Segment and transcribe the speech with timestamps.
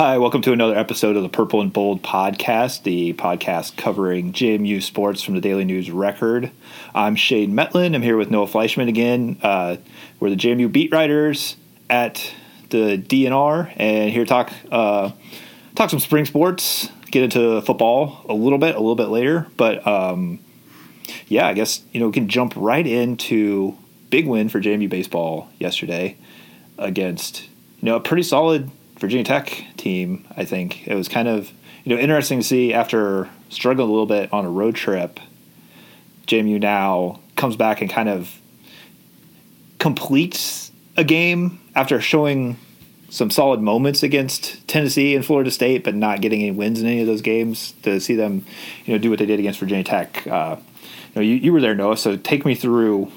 [0.00, 4.82] Hi, welcome to another episode of the Purple and Bold podcast, the podcast covering JMU
[4.82, 6.50] sports from the Daily News Record.
[6.94, 7.94] I'm Shane Mettlen.
[7.94, 9.38] I'm here with Noah Fleischman again.
[9.42, 9.76] Uh,
[10.18, 11.54] we're the JMU beat writers
[11.90, 12.32] at
[12.70, 15.10] the DNR, and here talk uh,
[15.74, 19.48] talk some spring sports, get into football a little bit, a little bit later.
[19.58, 20.38] But um,
[21.28, 23.76] yeah, I guess you know we can jump right into
[24.08, 26.16] big win for JMU baseball yesterday
[26.78, 27.50] against you
[27.90, 28.70] know a pretty solid
[29.00, 30.26] Virginia Tech team.
[30.36, 31.50] I think it was kind of
[31.84, 35.18] you know interesting to see after struggling a little bit on a road trip.
[36.26, 38.38] JMU now comes back and kind of
[39.78, 42.56] completes a game after showing
[43.08, 47.00] some solid moments against Tennessee and Florida State, but not getting any wins in any
[47.00, 47.72] of those games.
[47.82, 48.44] To see them,
[48.84, 50.26] you know, do what they did against Virginia Tech.
[50.26, 51.96] Uh, you know, you, you were there, Noah.
[51.96, 53.10] So take me through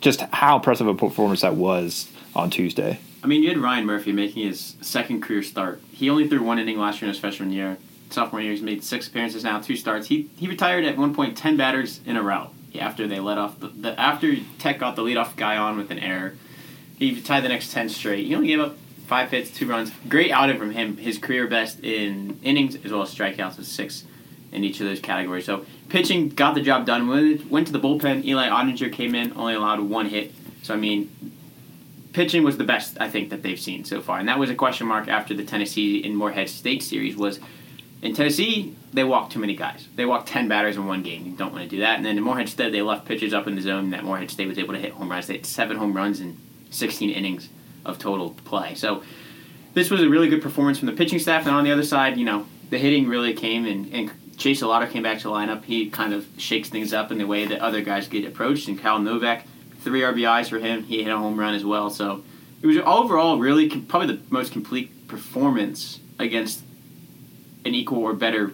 [0.00, 2.98] just how impressive a performance that was on Tuesday.
[3.26, 5.80] I mean, you had Ryan Murphy making his second career start.
[5.90, 7.76] He only threw one inning last year in his freshman year.
[8.08, 10.06] Sophomore year, he's made six appearances now, two starts.
[10.06, 13.58] He he retired at one point ten batters in a row after they let off
[13.58, 16.36] the, the after Tech got the leadoff guy on with an error.
[17.00, 18.26] He tied the next ten straight.
[18.26, 18.76] He only gave up
[19.08, 19.90] five hits, two runs.
[20.08, 20.96] Great outing from him.
[20.96, 24.04] His career best in innings as well as strikeouts was six
[24.52, 25.46] in each of those categories.
[25.46, 27.08] So pitching got the job done.
[27.50, 28.24] Went to the bullpen.
[28.24, 30.32] Eli Ottinger came in, only allowed one hit.
[30.62, 31.10] So I mean,
[32.16, 34.54] pitching was the best I think that they've seen so far, and that was a
[34.54, 37.14] question mark after the Tennessee and Morehead State series.
[37.14, 37.38] Was
[38.00, 39.86] in Tennessee they walked too many guys.
[39.96, 41.26] They walked ten batters in one game.
[41.26, 41.98] You don't want to do that.
[41.98, 44.48] And then in Morehead State they left pitchers up in the zone that Morehead State
[44.48, 45.26] was able to hit home runs.
[45.26, 46.38] They had seven home runs in
[46.70, 47.50] 16 innings
[47.84, 48.74] of total play.
[48.74, 49.02] So
[49.74, 51.46] this was a really good performance from the pitching staff.
[51.46, 54.90] And on the other side, you know, the hitting really came and, and Chase DeLauder
[54.90, 55.64] came back to the lineup.
[55.64, 58.68] He kind of shakes things up in the way that other guys get approached.
[58.68, 59.44] And Kyle Novak
[59.86, 60.82] three RBIs for him.
[60.82, 61.88] He hit a home run as well.
[61.90, 62.22] So
[62.60, 66.62] it was overall really probably the most complete performance against
[67.64, 68.52] an equal or better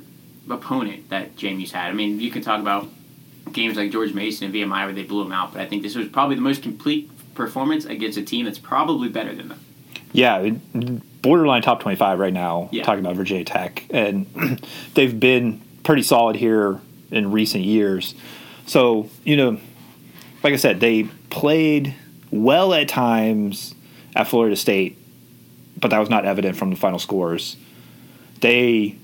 [0.51, 1.89] opponent that JMU's had.
[1.89, 2.87] I mean, you can talk about
[3.51, 5.95] games like George Mason and VMI where they blew them out, but I think this
[5.95, 9.61] was probably the most complete performance against a team that's probably better than them.
[10.13, 10.51] Yeah,
[11.23, 12.83] borderline top 25 right now, Yeah.
[12.83, 13.87] talking about Virginia Tech.
[13.91, 14.27] And
[14.95, 18.15] they've been pretty solid here in recent years.
[18.67, 19.59] So, you know,
[20.43, 21.95] like I said, they played
[22.31, 23.75] well at times
[24.17, 24.99] at Florida State,
[25.79, 27.57] but that was not evident from the final scores.
[28.41, 28.97] They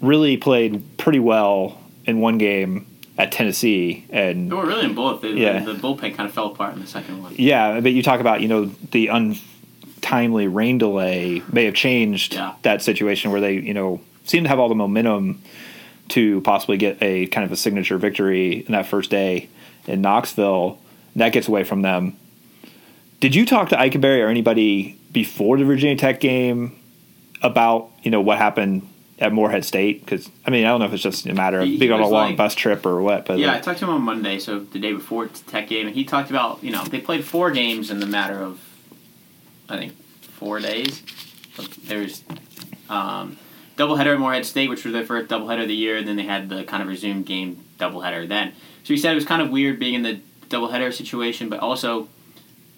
[0.00, 2.86] really played pretty well in one game
[3.16, 5.20] at Tennessee, and They were really in both.
[5.22, 5.60] The, Yeah.
[5.60, 7.34] the, the bullpen kind of fell apart in the second one.
[7.36, 12.54] yeah, but you talk about you know the untimely rain delay may have changed Yeah.
[12.62, 15.40] that situation where they you know seem to have all the momentum
[16.08, 19.48] to possibly get a kind of a signature victory in that first day
[19.86, 20.78] in Knoxville.
[21.16, 22.16] That gets away from them.
[23.20, 26.78] Did you talk to Ikenberry or anybody before the Virginia Tech game
[27.42, 30.00] about you know what happened at Morehead State?
[30.04, 32.00] Because I mean I don't know if it's just a matter of He- being on
[32.00, 34.38] a long like- bus trip or what, but Yeah, I talked to him on Monday,
[34.38, 37.24] so the day before the Tech game, and he talked about you know they played
[37.24, 38.60] four games in the matter of
[39.68, 41.02] I think four days.
[41.84, 42.24] There's
[42.90, 43.38] um,
[43.78, 46.24] doubleheader at Morehead State, which was their first doubleheader of the year, and then they
[46.24, 48.52] had the kind of resumed game doubleheader then.
[48.84, 52.08] So he said it was kind of weird being in the doubleheader situation, but also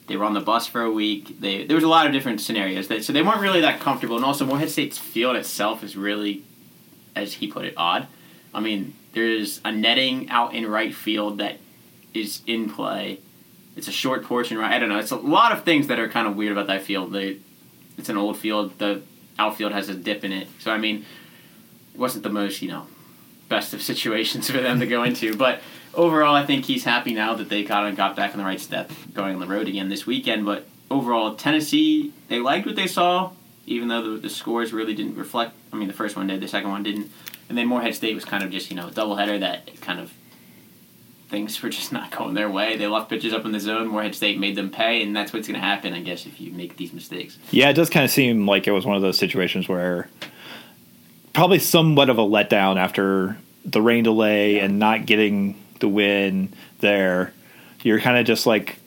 [0.06, 1.40] they were on the bus for a week.
[1.40, 4.16] They there was a lot of different scenarios that so they weren't really that comfortable,
[4.16, 6.44] and also Morehead State's field itself is really,
[7.14, 8.06] as he put it, odd.
[8.54, 11.58] I mean, there's a netting out in right field that
[12.14, 13.20] is in play.
[13.76, 14.72] It's a short portion, right?
[14.72, 14.98] I don't know.
[14.98, 17.12] It's a lot of things that are kind of weird about that field.
[17.12, 17.38] They,
[17.98, 18.78] it's an old field.
[18.78, 19.02] The
[19.38, 20.48] outfield has a dip in it.
[20.60, 21.04] So I mean,
[21.94, 22.86] it wasn't the most you know
[23.48, 25.36] best of situations for them to go into.
[25.36, 25.60] But
[25.96, 28.60] overall, I think he's happy now that they kind of got back on the right
[28.60, 30.44] step, going on the road again this weekend.
[30.44, 33.32] But overall, Tennessee they liked what they saw,
[33.66, 35.54] even though the, the scores really didn't reflect.
[35.72, 37.10] I mean, the first one did, the second one didn't.
[37.48, 40.12] And then Morehead State was kind of just you know a doubleheader that kind of
[41.28, 42.76] things were just not going their way.
[42.76, 43.88] They left pitches up in the zone.
[43.88, 46.52] Morehead State made them pay, and that's what's going to happen, I guess, if you
[46.52, 47.38] make these mistakes.
[47.50, 50.08] Yeah, it does kind of seem like it was one of those situations where
[51.32, 57.32] probably somewhat of a letdown after the rain delay and not getting the win there.
[57.82, 58.78] You're kind of just like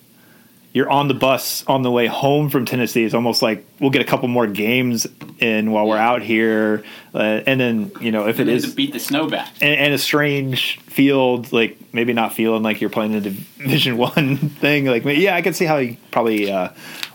[0.72, 3.04] you're on the bus on the way home from Tennessee.
[3.04, 5.08] It's almost like we'll get a couple more games
[5.40, 6.84] in while we're out here,
[7.14, 9.52] uh, and then you know if it And to beat the snow back.
[9.62, 13.22] and, and a strange field, like maybe not feeling like you're playing the
[13.58, 14.86] Division One thing.
[14.86, 16.70] Like, yeah, I can see how you probably uh,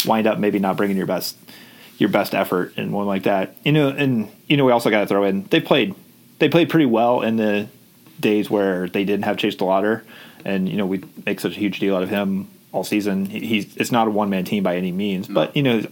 [0.04, 1.36] wind up maybe not bringing your best
[1.98, 3.56] your best effort in one like that.
[3.64, 5.94] You know, and you know we also got to throw in they played
[6.40, 7.68] they played pretty well in the
[8.20, 10.02] days where they didn't have Chase DeLauder,
[10.44, 13.26] and you know we make such a huge deal out of him all season.
[13.26, 15.82] He's it's not a one man team by any means, but you know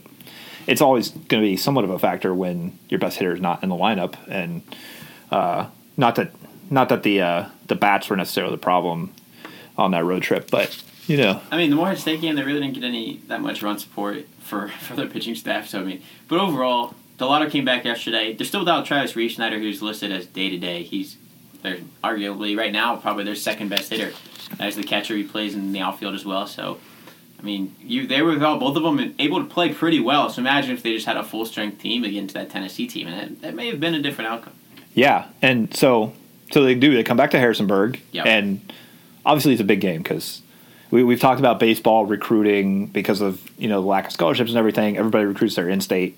[0.66, 3.62] it's always going to be somewhat of a factor when your best hitter is not
[3.62, 4.62] in the lineup, and
[5.30, 5.66] uh,
[5.96, 6.32] not that
[6.70, 9.12] not that the uh, the bats were necessarily the problem
[9.76, 12.60] on that road trip, but you know, I mean, the Morehead State game, they really
[12.60, 15.68] didn't get any that much run support for for their pitching staff.
[15.68, 18.32] So I mean, but overall, DeLauder came back yesterday.
[18.32, 20.82] They're still without Travis Reifsnider, who's listed as day to day.
[20.82, 21.16] He's
[21.62, 24.12] they're arguably right now probably their second best hitter
[24.60, 25.16] as the catcher.
[25.16, 26.46] He plays in the outfield as well.
[26.46, 26.78] So
[27.38, 30.30] I mean, you they were without both of them able to play pretty well.
[30.30, 33.18] So imagine if they just had a full strength team against that Tennessee team, and
[33.18, 34.52] that, that may have been a different outcome.
[34.94, 36.12] Yeah, and so
[36.52, 36.94] so they do.
[36.94, 38.26] They come back to Harrisonburg, Yep.
[38.26, 38.72] and
[39.24, 40.42] obviously it's a big game because
[40.90, 44.58] we, we've talked about baseball recruiting because of you know the lack of scholarships and
[44.58, 44.96] everything.
[44.96, 46.16] Everybody recruits their in-state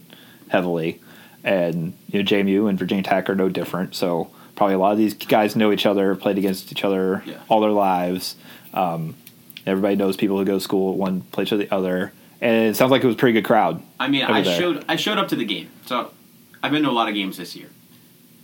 [0.48, 1.00] heavily,
[1.42, 3.94] and you know JMU and Virginia Tech are no different.
[3.94, 7.34] So probably a lot of these guys know each other, played against each other Yeah.
[7.48, 8.36] all their lives.
[8.72, 9.14] Um,
[9.66, 12.90] everybody knows people who go to school one place or the other, and it sounds
[12.90, 13.82] like it was a pretty good crowd.
[13.98, 14.58] I mean, I there.
[14.58, 15.68] showed I showed up to the game.
[15.86, 16.10] So
[16.62, 17.68] I've been to a lot of games this year.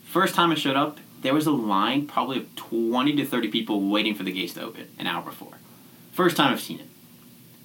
[0.05, 3.89] First time I showed up, there was a line probably of twenty to thirty people
[3.89, 5.55] waiting for the gates to open an hour before.
[6.13, 6.87] First time I've seen it.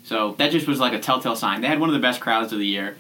[0.04, 1.62] So that just was like a telltale sign.
[1.62, 2.96] They had one of the best crowds of the year.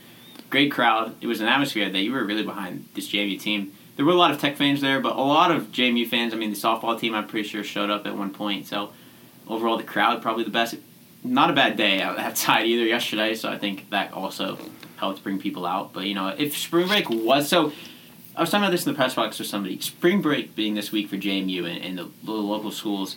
[0.49, 1.15] Great crowd.
[1.21, 3.73] It was an atmosphere that you were really behind this JMU team.
[3.95, 6.33] There were a lot of Tech fans there, but a lot of JMU fans.
[6.33, 8.67] I mean, the softball team I'm pretty sure showed up at one point.
[8.67, 8.91] So
[9.47, 10.75] overall, the crowd probably the best.
[11.23, 13.35] Not a bad day out- outside either yesterday.
[13.35, 14.57] So I think that also
[14.97, 15.93] helped bring people out.
[15.93, 17.71] But you know, if spring break was so,
[18.35, 19.79] I was talking about this in the press box with somebody.
[19.79, 23.15] Spring break being this week for JMU and, and the, the local schools.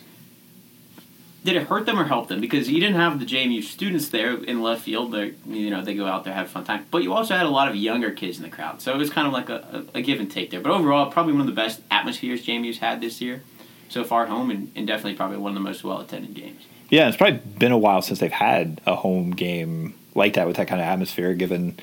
[1.43, 2.41] Did it hurt them or help them?
[2.41, 5.13] Because you didn't have the JMU students there in left field.
[5.13, 7.45] They you know they go out there have a fun time, but you also had
[7.45, 8.81] a lot of younger kids in the crowd.
[8.81, 10.59] So it was kind of like a, a, a give and take there.
[10.59, 13.41] But overall, probably one of the best atmospheres JMU's had this year
[13.87, 16.65] so far at home, and, and definitely probably one of the most well attended games.
[16.89, 20.57] Yeah, it's probably been a while since they've had a home game like that with
[20.57, 21.77] that kind of atmosphere, given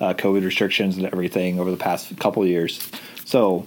[0.00, 2.90] uh, COVID restrictions and everything over the past couple years.
[3.24, 3.66] So,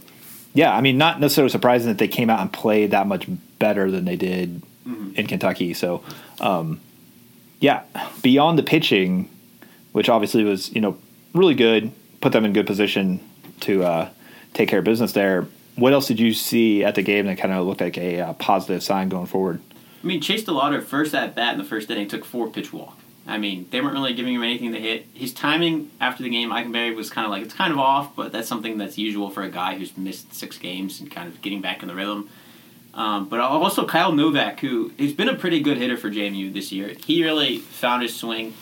[0.54, 3.28] yeah, I mean, not necessarily surprising that they came out and played that much
[3.60, 5.74] better than they did in Kentucky.
[5.74, 6.04] So,
[6.40, 6.80] um,
[7.60, 7.84] yeah,
[8.22, 9.30] beyond the pitching,
[9.92, 10.98] which obviously was you know
[11.34, 11.92] really good,
[12.22, 13.20] put them in good position
[13.62, 14.10] to uh,
[14.54, 15.48] take care of business there.
[15.76, 18.34] What else did you see at the game that kind of looked like a uh,
[18.34, 19.62] positive sign going forward?
[20.04, 23.00] I mean, Chase DeLauder, first at bat in the first inning, took four pitch walk.
[23.28, 25.08] I mean, they weren't really giving him anything to hit.
[25.14, 27.80] His timing after the game, I can Ikenberry was kind of like it's kind of
[27.80, 31.28] off, but that's something that's usual for a guy who's missed six games and kind
[31.28, 32.30] of getting back in the rhythm.
[32.96, 36.72] Um, but also Kyle Novak, who has been a pretty good hitter for JMU this
[36.72, 36.96] year.
[37.06, 38.54] He really found his swing,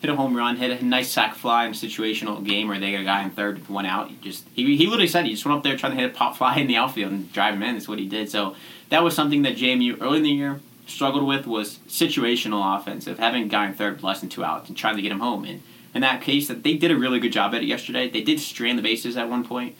[0.00, 2.92] hit a home run, hit a nice sac fly in a situational game where they
[2.92, 4.08] got a guy in third, one out.
[4.08, 6.14] He just he, he literally said he just went up there trying to hit a
[6.14, 7.74] pop fly in the outfield and drive him in.
[7.74, 8.30] That's what he did.
[8.30, 8.54] So
[8.90, 13.18] that was something that JMU early in the year struggled with was situational offense of
[13.18, 15.20] having a guy in third with less than two outs and trying to get him
[15.20, 15.44] home.
[15.44, 15.62] And
[15.94, 18.08] in that case, that they did a really good job at it yesterday.
[18.08, 19.76] They did strand the bases at one point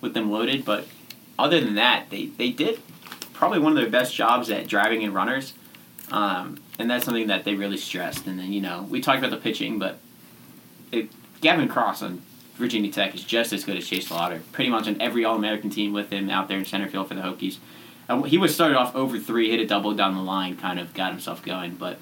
[0.00, 0.86] with them loaded, but
[1.38, 2.80] other than that, they, they did
[3.38, 5.54] probably one of their best jobs at driving in runners.
[6.10, 8.26] Um, and that's something that they really stressed.
[8.26, 9.98] And then, you know, we talked about the pitching, but
[10.90, 11.08] it,
[11.40, 12.20] Gavin Cross on
[12.56, 14.40] Virginia Tech is just as good as Chase DeLauder.
[14.50, 17.14] Pretty much on every All American team with him out there in center field for
[17.14, 17.58] the Hokies.
[18.08, 20.92] Uh, he was started off over three, hit a double down the line, kind of
[20.92, 21.76] got himself going.
[21.76, 21.98] But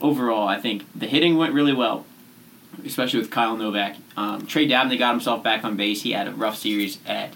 [0.00, 2.06] overall, I think the hitting went really well,
[2.84, 3.96] especially with Kyle Novak.
[4.16, 6.02] Um, Trey Dabney got himself back on base.
[6.02, 7.32] He had a rough series at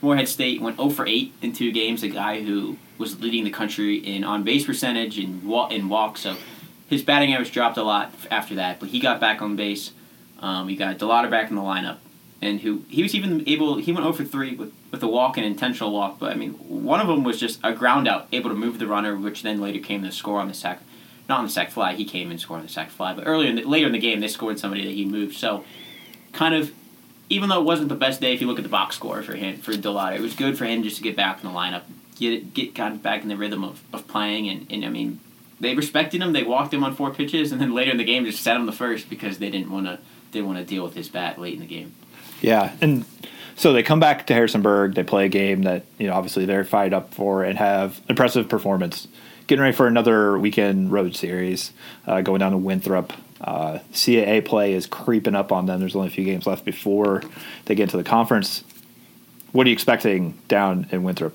[0.00, 3.50] Morehead State, went 0 for 8 in two games, a guy who was leading the
[3.50, 6.20] country in on base percentage and wa- in walks.
[6.22, 6.36] So
[6.88, 9.92] his batting average dropped a lot after that, but he got back on base.
[10.40, 11.98] Um, we got DeLauder back in the lineup,
[12.42, 13.76] and who he was even able.
[13.76, 16.52] He went 0 for 3 with, with a walk and intentional walk, but I mean,
[16.52, 19.60] one of them was just a ground out, able to move the runner, which then
[19.60, 20.80] later came to score on the sack.
[21.28, 23.50] Not on the sac fly, he came and scored on the sac fly, but earlier
[23.50, 25.34] in the, later in the game, they scored somebody that he moved.
[25.34, 25.64] So,
[26.32, 26.72] kind of,
[27.28, 29.34] even though it wasn't the best day, if you look at the box score for
[29.34, 31.82] him for DeLauder, it was good for him just to get back in the lineup,
[32.16, 35.20] get it, get of back in the rhythm of, of playing, and, and I mean,
[35.60, 36.32] they respected him.
[36.32, 38.66] They walked him on four pitches, and then later in the game, just sat him
[38.66, 39.98] the first because they didn't want to
[40.32, 41.94] didn't want to deal with his bat late in the game.
[42.40, 43.04] Yeah, and
[43.54, 44.94] so they come back to Harrisonburg.
[44.94, 48.48] They play a game that you know obviously they're fired up for and have impressive
[48.48, 49.08] performance.
[49.46, 51.72] Getting ready for another weekend road series,
[52.06, 53.12] uh, going down to Winthrop.
[53.40, 55.78] Uh, CAA play is creeping up on them.
[55.78, 57.22] There's only a few games left before
[57.66, 58.64] they get into the conference.
[59.52, 61.34] What are you expecting down in Winthrop?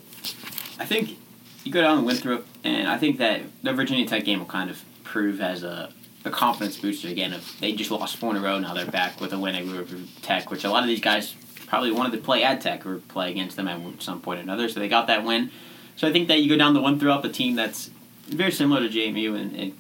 [0.81, 1.19] I think
[1.63, 4.67] you go down to Winthrop, and I think that the Virginia Tech game will kind
[4.67, 5.93] of prove as a,
[6.25, 7.33] a confidence booster again.
[7.33, 9.95] If they just lost four in a row, now they're back with a win over
[10.23, 11.35] Tech, which a lot of these guys
[11.67, 14.67] probably wanted to play at Tech or play against them at some point or another.
[14.69, 15.51] So they got that win.
[15.97, 17.91] So I think that you go down to Winthrop, a team that's
[18.27, 19.77] very similar to JMU and, and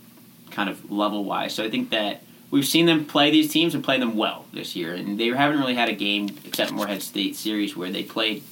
[0.51, 1.55] kind of level wise.
[1.55, 4.75] So I think that we've seen them play these teams and play them well this
[4.75, 8.43] year, and they haven't really had a game except Morehead State series where they played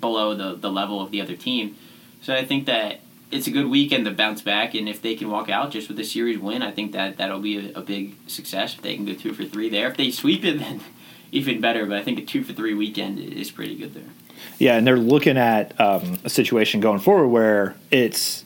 [0.00, 1.76] below the the level of the other team.
[2.22, 5.28] So I think that it's a good weekend to bounce back, and if they can
[5.28, 8.16] walk out just with a series win, I think that that'll be a, a big
[8.28, 8.74] success.
[8.74, 10.80] If they can go two for three there, if they sweep it, then
[11.32, 11.84] even better.
[11.86, 14.04] But I think a two for three weekend is pretty good there.
[14.58, 18.44] Yeah, and they're looking at um, a situation going forward where it's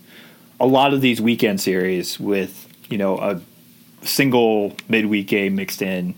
[0.61, 3.41] a lot of these weekend series with you know a
[4.03, 6.15] single midweek game mixed in.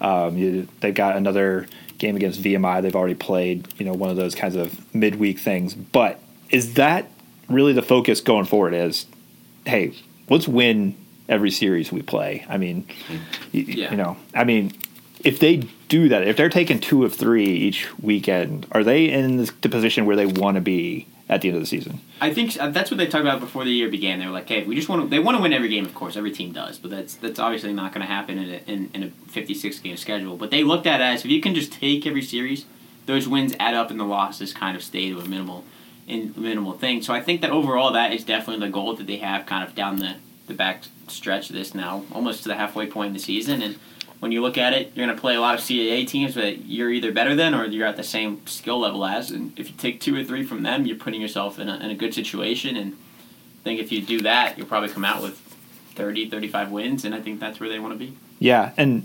[0.00, 1.66] Um, you, they've got another
[1.98, 2.82] game against VMI.
[2.82, 5.74] They've already played you know one of those kinds of midweek things.
[5.74, 7.10] But is that
[7.48, 8.74] really the focus going forward?
[8.74, 9.06] Is
[9.66, 9.92] hey,
[10.28, 10.94] let's win
[11.28, 12.44] every series we play.
[12.48, 12.86] I mean,
[13.52, 13.90] you, Yeah.
[13.90, 14.72] you know, I mean,
[15.24, 19.36] if they do that, if they're taking two of three each weekend, are they in
[19.38, 22.00] the the position where they want to be at the end of the season?
[22.20, 24.18] I think uh, that's what they talked about before the year began.
[24.18, 25.94] They were like, "Hey, we just want to." They want to win every game, of
[25.94, 26.16] course.
[26.16, 29.02] Every team does, but that's that's obviously not going to happen in a, in, in
[29.04, 30.36] a 56 game schedule.
[30.36, 32.64] But they looked at it as if you can just take every series,
[33.06, 35.64] those wins add up, and the losses kind of stay to a minimal,
[36.06, 37.02] in minimal thing.
[37.02, 39.74] So I think that overall, that is definitely the goal that they have, kind of
[39.74, 40.16] down the
[40.46, 43.62] the back stretch of this now, almost to the halfway point in the season.
[43.62, 43.78] And
[44.20, 46.64] when you look at it, you're going to play a lot of CAA teams that
[46.66, 49.30] you're either better than or you're at the same skill level as.
[49.30, 51.90] And if you take two or three from them, you're putting yourself in a, in
[51.90, 52.76] a good situation.
[52.76, 55.36] And I think if you do that, you'll probably come out with
[55.94, 57.04] 30, 35 wins.
[57.04, 58.16] And I think that's where they want to be.
[58.38, 59.04] Yeah, and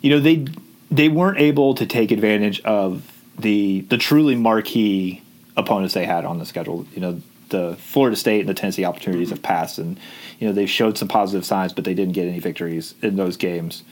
[0.00, 0.46] you know they
[0.90, 5.22] they weren't able to take advantage of the the truly marquee
[5.56, 6.86] opponents they had on the schedule.
[6.94, 9.98] You know, the Florida State and the Tennessee opportunities have passed, and
[10.38, 13.36] you know they showed some positive signs, but they didn't get any victories in those
[13.36, 13.84] games.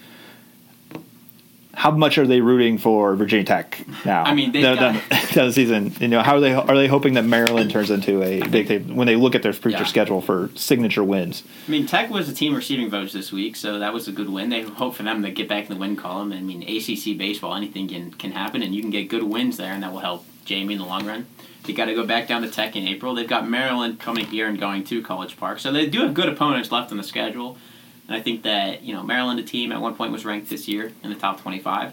[1.85, 4.23] How much are they rooting for Virginia Tech now?
[4.23, 4.95] I mean, they've the, got-
[5.35, 5.93] the, the season.
[6.01, 8.97] You know, how are they are they hoping that Maryland turns into a big thing
[8.97, 9.85] when they look at their future Yeah.
[9.85, 11.43] schedule for signature wins?
[11.69, 14.31] I mean, Tech was the team receiving votes this week, so that was a good
[14.31, 14.49] win.
[14.49, 16.33] They hope for them to get back in the win column.
[16.33, 19.75] I mean, ACC baseball, anything can, can happen, and you can get good wins there,
[19.75, 21.27] and that will help JMU in the long run.
[21.65, 23.15] They got to go back down to Tech in April.
[23.15, 26.31] They've got Maryland coming here and going to College Park, so they do have good
[26.31, 27.59] opponents left on the schedule.
[28.07, 30.69] And I think that you know Maryland, a team at one point was ranked this
[30.69, 31.93] year in the top twenty-five.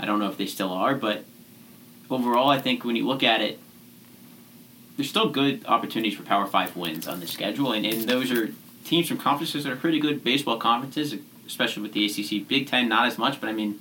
[0.00, 1.24] I don't know if they still are, but
[2.10, 3.60] overall, I think when you look at it,
[4.96, 8.50] there's still good opportunities for Power Five wins on the schedule, and, and those are
[8.84, 11.14] teams from conferences that are pretty good baseball conferences,
[11.46, 12.46] especially with the ACC.
[12.46, 13.80] Big Ten, not as much, but I mean,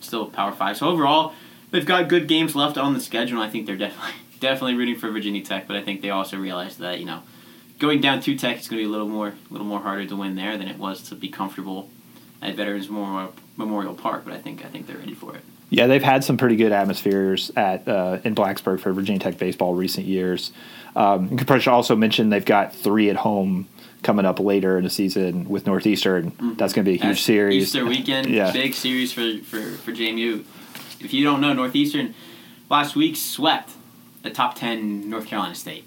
[0.00, 0.76] still Power Five.
[0.76, 1.32] So overall,
[1.70, 3.40] they've got good games left on the schedule.
[3.40, 6.38] And I think they're definitely definitely rooting for Virginia Tech, but I think they also
[6.38, 7.22] realize that you know
[7.80, 10.06] going down to Tech is going to be a little more a little more harder
[10.06, 11.90] to win there than it was to be comfortable
[12.40, 14.22] at Veterans Memorial, Park.
[14.24, 15.42] But I think I think they're ready for it.
[15.70, 19.74] Yeah, they've had some pretty good atmospheres at uh, in Blacksburg for Virginia Tech baseball
[19.74, 20.52] recent years.
[20.94, 23.68] Um, and Capricia also mentioned they've got three at home
[24.02, 26.32] coming up later in the season with Northeastern.
[26.56, 27.62] That's going to be a huge That's series.
[27.62, 28.50] Easter weekend, Yeah.
[28.50, 30.44] big series for, for, for JMU.
[31.00, 32.14] If you don't know, Northeastern
[32.68, 33.70] last week swept
[34.22, 35.84] the top ten North Carolina State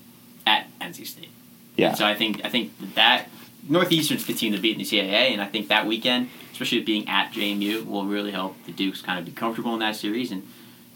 [0.47, 1.29] at NC State.
[1.75, 1.89] Yeah.
[1.89, 3.27] And so I think I think that
[3.67, 7.07] Northeastern's the team to beat in the CAA, and I think that weekend, especially being
[7.07, 10.45] at JMU, will really help the Dukes kind of be comfortable in that series, and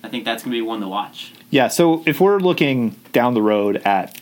[0.03, 1.31] I think that's going to be one to watch.
[1.49, 4.19] Yeah, so if we're looking down the road at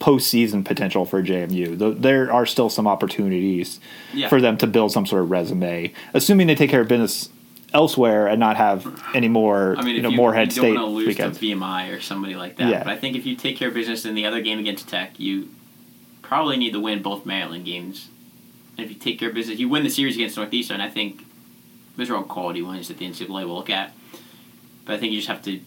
[0.00, 3.80] postseason potential for JMU, th- there are still some opportunities
[4.14, 4.28] Yeah.
[4.28, 7.30] for them to build some sort of resume, assuming they take care of business
[7.74, 10.76] elsewhere and not have any more, I mean, you know, you, Morehead you State don't
[10.76, 11.38] want to lose weekends.
[11.38, 12.84] to VMI or somebody like that, Yeah.
[12.84, 15.18] but I think if you take care of business in the other game against Tech,
[15.18, 15.48] you
[16.28, 18.08] probably need to win both Maryland games.
[18.76, 20.80] And if you take care of business, you win the series against Northeastern.
[20.80, 21.24] I think
[21.96, 23.92] those are all quality wins that the NCAA will look at.
[24.84, 25.58] But I think you just have to,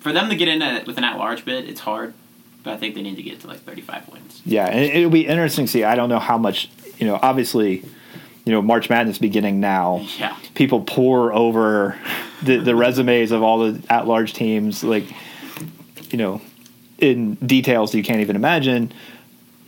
[0.00, 2.14] for them to get in at, with an at-large bid, it's hard.
[2.64, 4.42] But I think they need to get to like 35 wins.
[4.44, 5.84] Yeah, and it- it'll be interesting to see.
[5.84, 6.68] I don't know how much,
[6.98, 7.84] you know, obviously,
[8.44, 10.04] you know, March Madness beginning now.
[10.18, 10.36] Yeah.
[10.54, 11.96] People pour over
[12.42, 15.04] the, the resumes of all the at large teams, like,
[16.10, 16.40] you know,
[16.98, 18.90] in details you can't even imagine.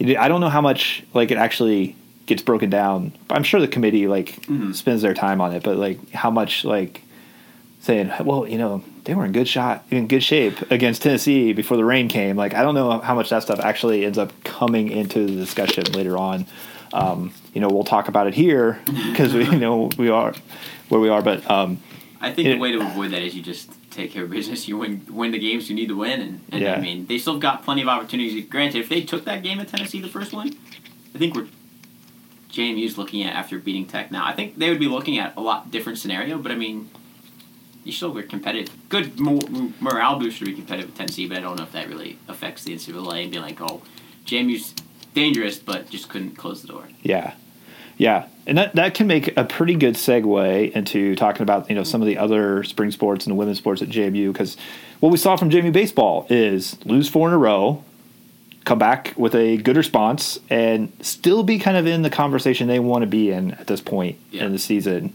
[0.01, 1.95] I don't know how much, like, it actually
[2.27, 3.13] gets broken down.
[3.29, 4.75] I'm sure the committee, like, Mhm.
[4.75, 7.03] spends their time on it, but, like, how much, like,
[7.81, 11.77] saying, well, you know, they were in good shot, in good shape against Tennessee before
[11.77, 12.37] the rain came.
[12.37, 15.85] Like, I don't know how much that stuff actually ends up coming into the discussion
[15.93, 16.47] later on.
[16.93, 18.79] Um, you know, we'll talk about it here
[19.11, 20.35] because we you know we are
[20.89, 21.79] where we are, but um,
[22.21, 24.67] I think It- the way to avoid that is you just take care of business.
[24.69, 26.75] You win win the games you need to win, and, and Yeah.
[26.75, 28.45] I mean they still got plenty of opportunities.
[28.47, 30.49] Granted, if they took that game at Tennessee, the first one,
[31.15, 31.49] I think we're
[32.53, 34.11] JMU's looking at after beating Tech.
[34.11, 36.91] Now I think they would be looking at a lot different scenario, but I mean.
[37.83, 38.77] You still were competitive.
[38.91, 41.89] Good mo- morale booster to be competitive with Tennessee, but I don't know if that
[41.89, 43.81] really affects the NCAA and being like, oh,
[44.27, 44.75] JMU's
[45.15, 46.89] dangerous, but just couldn't close the door.
[47.03, 47.33] yeah,
[48.01, 51.85] Yeah, and that, that can make a pretty good segue into talking about you know
[51.85, 54.57] some of the other spring sports and the women's sports at JMU because
[55.01, 57.85] what we saw from JMU baseball is lose four in a row,
[58.65, 62.79] come back with a good response, and still be kind of in the conversation they
[62.79, 64.47] want to be in at this point Yeah.
[64.47, 65.15] in the season.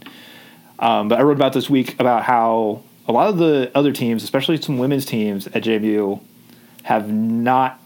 [0.78, 4.22] Um, but I wrote about this week about how a lot of the other teams,
[4.22, 6.20] especially some women's teams at JMU,
[6.84, 7.80] have not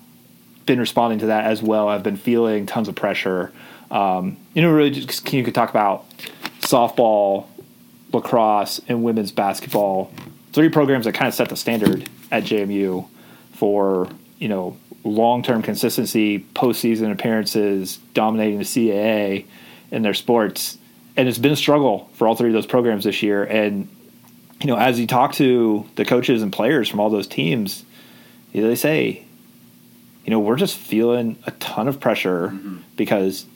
[0.66, 1.88] been responding to that as well.
[1.88, 3.50] I've been feeling tons of pressure.
[3.90, 6.08] Um, you know, really, just you could talk about
[6.60, 7.46] softball,
[8.12, 10.12] lacrosse, and women's basketball.
[10.52, 13.08] Three programs that kind of set the standard at JMU
[13.52, 19.46] for you know long term consistency, postseason appearances, dominating the CAA
[19.90, 20.78] in their sports,
[21.16, 23.44] and it's been a struggle for all three of those programs this year.
[23.44, 23.88] And
[24.60, 27.84] you know, as you talk to the coaches and players from all those teams,
[28.52, 29.24] you know, they say,
[30.24, 32.48] you know, we're just feeling a ton of pressure
[32.96, 33.46] because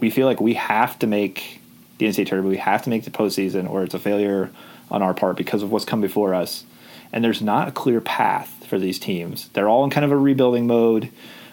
[0.00, 1.60] we feel like we have to make
[1.98, 4.50] the NCAA tournament, we have to make the postseason, or it's a failure
[4.90, 6.64] on our part because of what's come before us.
[7.12, 9.48] And there's not a clear path for these teams.
[9.48, 11.10] They're all in kind of a rebuilding mode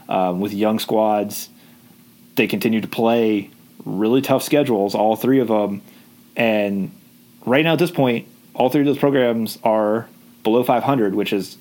[0.08, 1.50] um, with young squads.
[2.36, 3.50] They continue to play
[3.86, 5.82] really tough schedules, all three of them.
[6.36, 6.92] And
[7.46, 10.08] right now, at this point, all three of those programs are
[10.44, 11.58] below 500, which is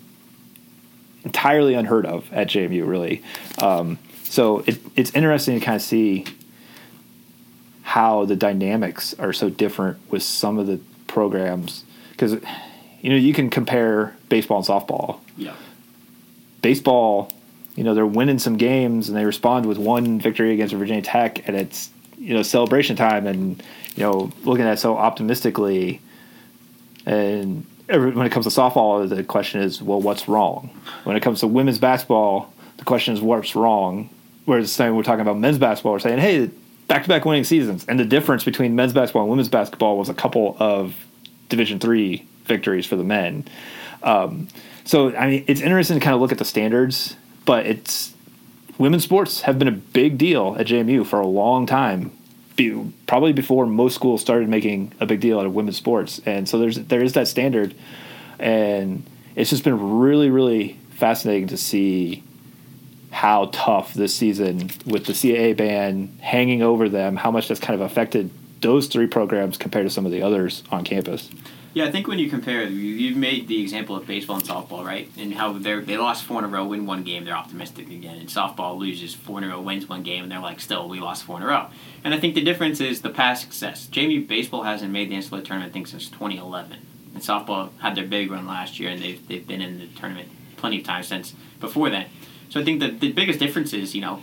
[1.24, 3.22] entirely unheard of at JMU, really.
[3.60, 6.24] Um, so it, it's interesting to kind of see
[7.86, 12.32] how the dynamics are so different with some of the programs because
[13.00, 15.20] you know you can compare baseball and softball.
[15.36, 15.54] Yeah.
[16.62, 17.30] Baseball,
[17.76, 21.46] you know, they're winning some games and they respond with one victory against Virginia Tech,
[21.46, 23.62] and it's you know celebration time, and
[23.94, 26.00] you know looking at it so optimistically.
[27.06, 30.70] And every, when it comes to softball, the question is, well, what's wrong?
[31.04, 34.10] When it comes to women's basketball, the question is, what's wrong?
[34.44, 36.50] Whereas saying we're talking about men's basketball, we're saying, hey,
[36.88, 40.56] back-to-back winning seasons, and the difference between men's basketball and women's basketball was a couple
[40.58, 40.94] of
[41.48, 43.44] Division three victories for the men.
[44.02, 44.48] Um,
[44.84, 48.14] so I mean, it's interesting to kind of look at the standards, but it's
[48.78, 52.12] women's sports have been a big deal at JMU for a long time.
[52.56, 56.48] Be, probably before most schools started making a big deal out of women's sports, and
[56.48, 57.74] so there's there is that standard,
[58.38, 62.22] and it's just been really really fascinating to see
[63.16, 67.74] how tough this season with the CAA ban hanging over them, how much that's kind
[67.74, 71.30] of affected those three programs compared to some of the others on campus.
[71.72, 74.84] Yeah, I think when you compare, you- you've made the example of baseball and softball,
[74.84, 75.10] right?
[75.18, 78.18] And how they they lost four in a row, win one game, they're optimistic again.
[78.18, 81.00] And softball loses four in a row, wins one game, and they're like, still, we
[81.00, 81.66] lost four in a row.
[82.04, 83.88] And I think the difference is the past success.
[83.90, 86.76] JMU baseball hasn't made the NCAA tournament, I think, since 2011.
[87.14, 90.28] And softball had their big run last year, and they've, they've been in the tournament
[90.58, 92.06] plenty of times since before then.
[92.48, 94.22] So I think that the biggest difference is, you know,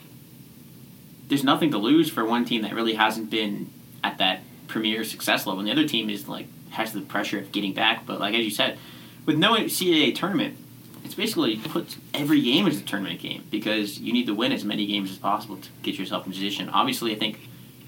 [1.27, 3.69] there's nothing to lose for one team that really hasn't been
[4.03, 7.51] at that premier success level, and the other team is like has the pressure of
[7.51, 8.05] getting back.
[8.05, 8.77] But like as you said,
[9.25, 10.57] with no CAA tournament,
[11.03, 14.63] it's basically puts every game as a tournament game because you need to win as
[14.63, 16.69] many games as possible to get yourself in position.
[16.69, 17.39] Obviously, I think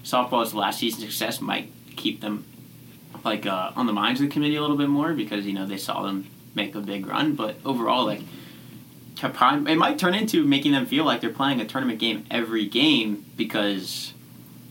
[0.02, 2.44] softball's last season success might keep them
[3.24, 5.66] like uh, on the minds of the committee a little bit more because you know
[5.66, 7.34] they saw them make a big run.
[7.34, 8.20] But overall, like
[9.22, 13.24] it might turn into making them feel like they're playing a tournament game every game
[13.36, 14.12] because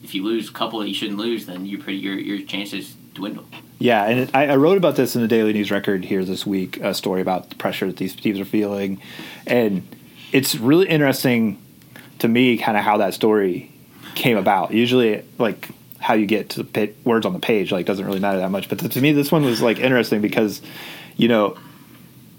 [0.04, 2.96] if you lose a couple that you shouldn't lose, then you pretty your your chances
[3.14, 3.46] dwindle.
[3.80, 6.46] Yeah, and it, I, I wrote about this in the Daily News Record here this
[6.46, 9.02] week, a story about the pressure that these teams are feeling,
[9.46, 9.88] and
[10.32, 11.62] it's really interesting
[12.20, 13.72] to me, kind of how that story
[14.14, 14.74] came about.
[14.74, 18.20] Usually, like how you get to the pa- words on the page, like doesn't really
[18.20, 18.70] matter that much.
[18.70, 20.62] But to, to me, this one was like interesting because,
[21.18, 21.58] you know,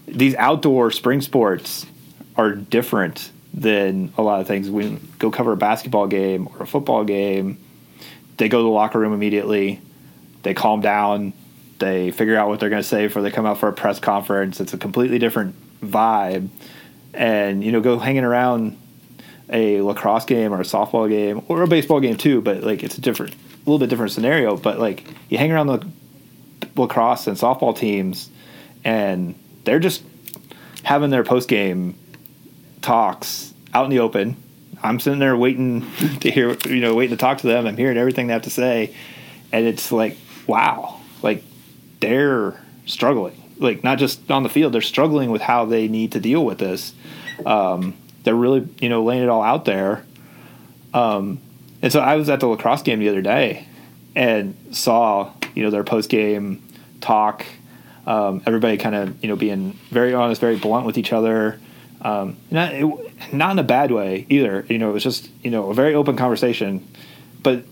[0.06, 1.84] these outdoor spring sports
[2.36, 4.70] are different than a lot of things.
[4.70, 7.58] We go cover a basketball game or a football game,
[8.36, 9.80] they go to the locker room immediately.
[10.42, 11.32] They calm down.
[11.78, 13.98] They figure out what they're going to say before they come out for a press
[13.98, 14.60] conference.
[14.60, 16.48] It's a completely different vibe.
[17.14, 18.78] And you know go hanging around
[19.48, 22.98] a lacrosse game or a softball game or a baseball game too but like it's
[22.98, 24.56] a different a little bit different scenario.
[24.56, 25.86] But like you hang around the
[26.76, 28.28] lacrosse and softball teams
[28.84, 30.02] and they're just
[30.82, 31.98] having their post game
[32.86, 34.36] talks out in the open.
[34.80, 35.80] I'm sitting there waiting
[36.20, 37.66] to hear you know waiting to talk to them.
[37.66, 38.94] I'm hearing everything they have to say.
[39.52, 41.00] And it's like wow.
[41.20, 41.42] Like
[42.00, 43.42] they're struggling.
[43.58, 46.58] Like not just on the field they're struggling with how they need to deal with
[46.58, 46.94] this.
[47.44, 50.04] Um, they're really you know laying it all out there.
[50.94, 51.40] Um,
[51.82, 53.68] and so i was at the lacrosse game the other day
[54.14, 56.62] and saw you know their post game
[57.00, 57.44] talk.
[58.06, 61.58] Um, everybody kind of you know being very honest very blunt with each other
[62.06, 65.50] um, not, it, not in a bad way either you know it was just you
[65.50, 66.86] know a very open conversation
[67.42, 67.62] but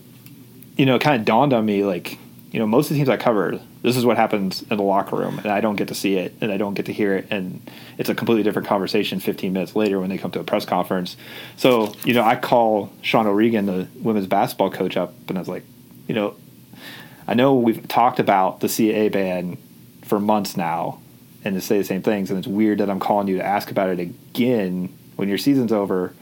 [0.76, 2.18] you know, it kind of dawned on me like,
[2.50, 5.16] you know, most of the teams I cover, this is what happens in the locker
[5.16, 7.26] room, and I don't get to see it, and I don't get to hear it,
[7.30, 7.68] and
[7.98, 11.16] it's a completely different conversation 15 minutes later when they come to a press conference.
[11.56, 15.48] So, you know, I call Sean O'Regan, the women's basketball coach, up, and I was
[15.48, 15.64] like,
[16.06, 16.36] you know,
[17.26, 19.58] I know we've talked about the CAA ban
[20.02, 21.00] for months now,
[21.44, 23.70] and to say the same things, and it's weird that I'm calling you to ask
[23.70, 26.14] about it again when your season's over.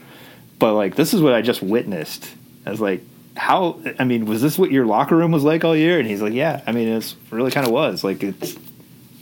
[0.59, 2.29] But like, this is what I just witnessed.
[2.65, 3.01] I was like,
[3.35, 3.81] how?
[3.99, 5.99] I mean, was this what your locker room was like all year?
[5.99, 6.61] And he's like, yeah.
[6.67, 8.55] I mean, it's really kind of was like it's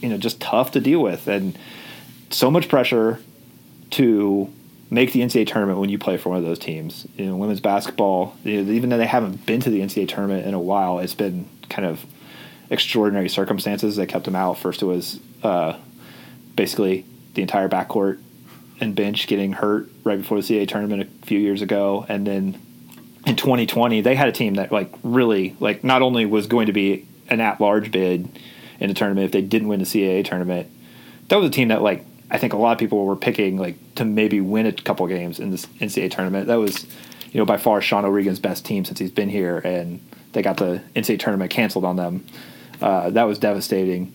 [0.02, 1.58] you know just tough to deal with, and
[2.30, 3.20] so much pressure
[3.92, 4.52] to
[4.90, 7.08] make the NCAA tournament when you play for one of those teams.
[7.16, 10.46] You know, women's basketball, you know, even though they haven't been to the NCAA tournament
[10.46, 12.06] in a while, it's been kind of
[12.70, 14.58] extraordinary circumstances that kept them out.
[14.58, 15.78] First, it was uh,
[16.56, 18.20] basically the entire backcourt
[18.80, 22.60] and bench getting hurt right before the CAA tournament a few years ago, and then
[23.26, 26.74] in 2020 they had a team that like really like not only was going to
[26.74, 28.28] be an at-large bid
[28.80, 30.70] in the tournament if they didn't win the CAA tournament,
[31.28, 33.76] that was a team that like I think a lot of people were picking like
[33.96, 36.48] to maybe win a couple games in this NCAA tournament.
[36.48, 36.86] That was
[37.32, 40.58] you know by far Sean O'Regan's best team since he's been here, and they got
[40.58, 42.26] the NCAA tournament canceled on them.
[42.82, 44.14] Uh, that was devastating.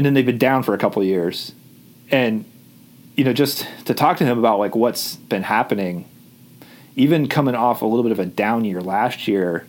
[0.00, 1.52] And then they've been down for a couple years,
[2.10, 2.46] and
[3.16, 6.08] you know, just to talk to him about like what's been happening,
[6.96, 9.66] even coming off a little bit of a down year last year,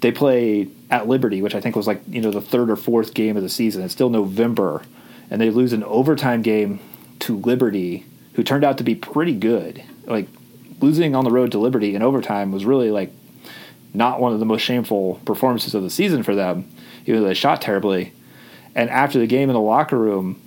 [0.00, 3.14] they play at Liberty, which I think was like you know the third or fourth
[3.14, 3.84] game of the season.
[3.84, 4.82] It's still November,
[5.30, 6.80] and they lose an overtime game
[7.20, 9.84] to Liberty, who turned out to be pretty good.
[10.04, 10.26] Like
[10.80, 13.12] losing on the road to Liberty in overtime was really like
[13.92, 16.68] not one of the most shameful performances of the season for them,
[17.06, 18.12] even though they shot terribly.
[18.74, 20.40] And after the game in the locker room,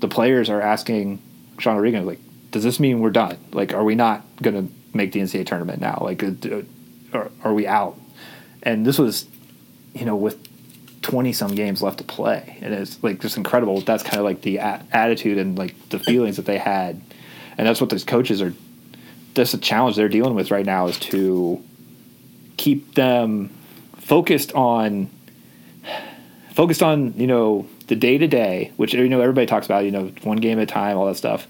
[0.00, 1.20] the players are asking
[1.58, 3.36] Sean O'Regan, like, does this mean we're done?
[3.52, 5.98] Like, are we not going to make the NCAA tournament now?
[6.00, 6.62] Like, uh,
[7.12, 7.98] are, are we out?
[8.62, 9.26] And this was,
[9.92, 10.38] you know, with
[11.02, 12.58] 20 some games left to play.
[12.62, 13.80] And it's like just incredible.
[13.80, 17.00] That's kind of like the a- attitude and like the feelings that they had.
[17.58, 18.54] And that's what those coaches are,
[19.34, 21.62] that's a challenge they're dealing with right now is to
[22.56, 23.50] keep them
[23.96, 25.10] focused on
[26.54, 29.90] focused on you know the day to day, which you know everybody talks about, you
[29.90, 31.46] know, one game at a time, all that stuff.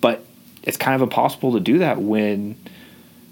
[0.00, 0.24] But
[0.62, 2.56] it's kind of impossible to do that when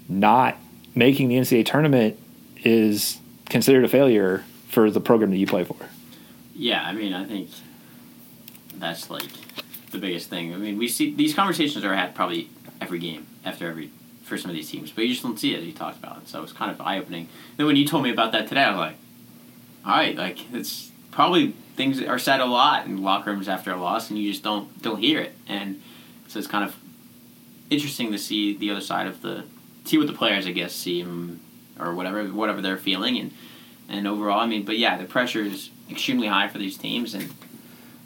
[0.07, 0.57] not
[0.93, 2.19] making the NCAA tournament
[2.63, 5.77] is considered a failure for the program that you play for.
[6.53, 7.49] Yeah, I mean, I think
[8.75, 9.29] that's like
[9.91, 10.53] the biggest thing.
[10.53, 12.49] I mean, we see these conversations are had probably
[12.81, 13.91] every game after every
[14.23, 16.17] for some of these teams, but you just don't see it as you talked about
[16.17, 16.27] it.
[16.27, 17.29] So it's kind of eye opening.
[17.57, 18.95] Then when you told me about that today, I was like,
[19.85, 23.77] all right, like it's probably things are said a lot in locker rooms after a
[23.77, 25.33] loss, and you just don't don't hear it.
[25.47, 25.81] And
[26.27, 26.75] so it's kind of
[27.69, 29.45] interesting to see the other side of the
[29.85, 31.03] see what the players, I guess, see
[31.79, 33.31] or whatever whatever they're feeling, and
[33.87, 37.33] and overall, I mean, but yeah, the pressure is extremely high for these teams, and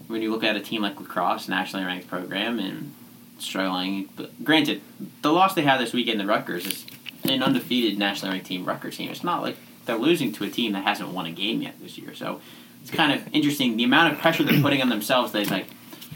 [0.08, 2.94] when you look at a team like lacrosse, nationally ranked program, and
[3.40, 4.10] struggling.
[4.16, 4.82] But granted,
[5.22, 6.86] the loss they had this weekend, the Rutgers, is
[7.24, 9.10] an undefeated nationally ranked team, Rutgers team.
[9.10, 11.98] It's not like they're losing to a team that hasn't won a game yet this
[11.98, 12.14] year.
[12.14, 12.42] So
[12.90, 15.32] it's kind of interesting the amount of pressure they're putting on themselves.
[15.32, 15.68] They like,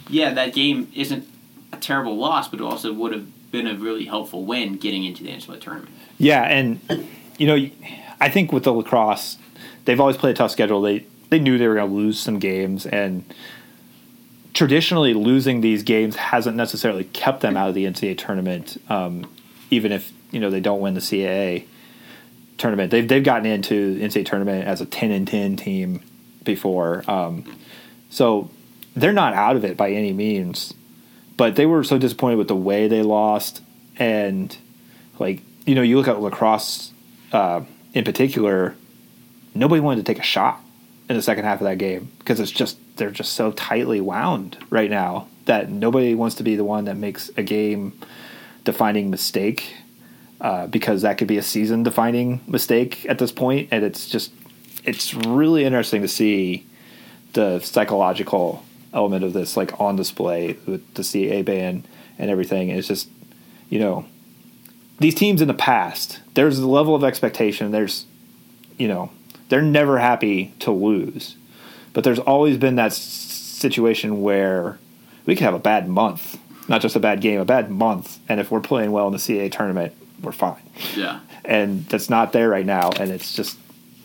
[0.10, 1.28] yeah, that game isn't
[1.72, 5.24] a terrible loss, but it also would have been a really helpful win getting into
[5.24, 5.92] the NCAA tournament.
[6.18, 6.80] Yeah, and
[7.38, 7.70] you know,
[8.20, 9.38] I think with the lacrosse,
[9.86, 10.82] they've always played a tough schedule.
[10.82, 13.24] They they knew they were going to lose some games, and
[14.54, 19.32] traditionally losing these games hasn't necessarily kept them out of the NCAA tournament, um,
[19.70, 21.66] even if you know they don't win the CAA
[22.58, 22.90] tournament.
[22.90, 26.02] They've they've gotten into NCAA tournament as a ten and ten team
[26.44, 27.58] before, um,
[28.10, 28.50] so
[28.96, 30.74] they're not out of it by any means.
[31.36, 33.62] But they were so disappointed with the way they lost,
[33.98, 34.56] and
[35.20, 36.92] like you know, you look at lacrosse
[37.32, 37.62] uh,
[37.94, 38.76] in particular.
[39.56, 40.60] Nobody wanted to take a shot
[41.10, 44.58] in the second half of that game because it's just they're just so tightly wound
[44.70, 47.94] right now that nobody wants to be the one that makes a game
[48.64, 49.76] defining mistake
[50.42, 54.32] uh, because that could be a season defining mistake at this point and it's just
[54.84, 56.66] it's really interesting to see
[57.34, 61.84] the psychological element of this like on display with the CAA ban
[62.20, 63.10] and everything it's just
[63.70, 64.06] you know
[65.00, 68.06] these teams in the past there's a level of expectation there's
[68.78, 69.10] you know
[69.50, 71.36] they're never happy to lose
[71.94, 74.80] but there's always been that situation where
[75.26, 78.40] we could have a bad month, not just a bad game, a bad month, and
[78.40, 80.62] if we're playing well in the CA tournament, we're fine.
[80.96, 81.20] Yeah.
[81.46, 83.58] And that's not there right now, and it's just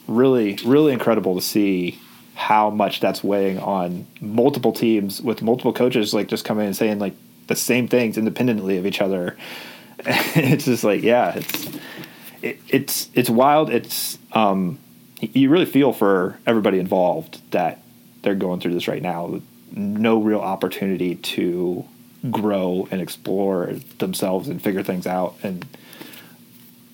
[0.08, 2.00] really, really incredible to see
[2.34, 6.98] how much that's weighing on multiple teams with multiple coaches, like just coming and saying
[6.98, 7.14] like
[7.48, 9.36] the same things independently of each other.
[10.00, 11.68] it's just like, yeah, it's
[12.42, 13.70] it, it's it's wild.
[13.70, 14.78] It's um,
[15.20, 17.82] you really feel for everybody involved that
[18.22, 19.40] they're going through this right now.
[19.72, 21.84] No real opportunity to
[22.30, 25.66] grow and explore themselves and figure things out and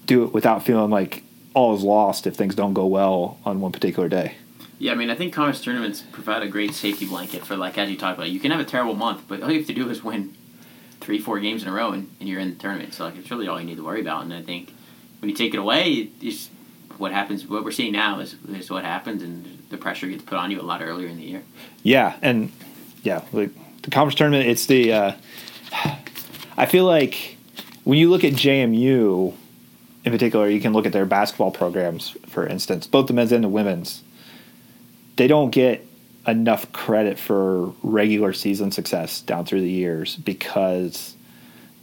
[0.06, 1.23] do it without feeling like
[1.54, 4.36] all is lost if things don't go well on one particular day.
[4.78, 7.88] Yeah, I mean, I think conference tournaments provide a great safety blanket for, like, as
[7.88, 9.88] you talk about, you can have a terrible month, but all you have to do
[9.88, 10.36] is win
[11.00, 12.92] three, four games in a row, and, and you're in the tournament.
[12.92, 14.24] So, like, it's really all you need to worry about.
[14.24, 14.74] And I think
[15.20, 16.50] when you take it away, it's
[16.98, 17.46] what happens.
[17.46, 20.60] What we're seeing now is, is what happens, and the pressure gets put on you
[20.60, 21.42] a lot earlier in the year.
[21.82, 22.50] Yeah, and
[23.02, 23.50] yeah, like
[23.82, 24.92] the conference tournament, it's the.
[24.92, 25.12] Uh,
[26.56, 27.36] I feel like
[27.84, 29.34] when you look at JMU
[30.04, 33.42] in particular, you can look at their basketball programs, for instance, both the men's and
[33.42, 34.02] the women's.
[35.16, 35.86] They don't get
[36.26, 41.14] enough credit for regular season success down through the years because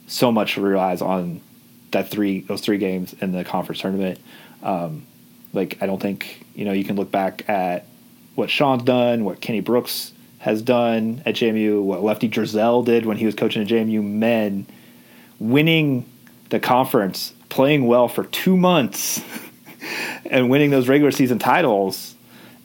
[0.07, 1.41] so much relies on
[1.91, 4.19] that three those three games in the conference tournament.
[4.63, 5.05] Um,
[5.53, 7.85] like I don't think you know you can look back at
[8.35, 13.17] what Sean's done, what Kenny Brooks has done at JMU, what Lefty Driesell did when
[13.17, 14.65] he was coaching at JMU men,
[15.39, 16.09] winning
[16.49, 19.21] the conference, playing well for two months,
[20.25, 22.15] and winning those regular season titles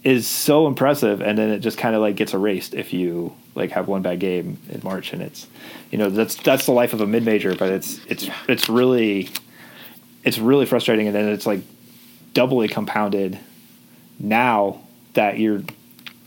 [0.02, 1.20] is so impressive.
[1.20, 4.20] And then it just kind of like gets erased if you like have one bad
[4.20, 5.46] game in March, and it's
[5.90, 8.36] you know that's that's the life of a mid major, but it's it's yeah.
[8.48, 9.28] it's really
[10.24, 11.60] it's really frustrating, and then it's like
[12.32, 13.38] doubly compounded
[14.18, 14.80] now
[15.14, 15.62] that you're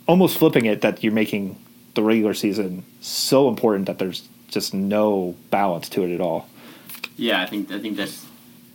[0.08, 1.56] almost flipping it that you're making
[1.94, 6.50] the regular season so important that there's just no balance to it at all.
[7.16, 8.26] Yeah, I think I think that's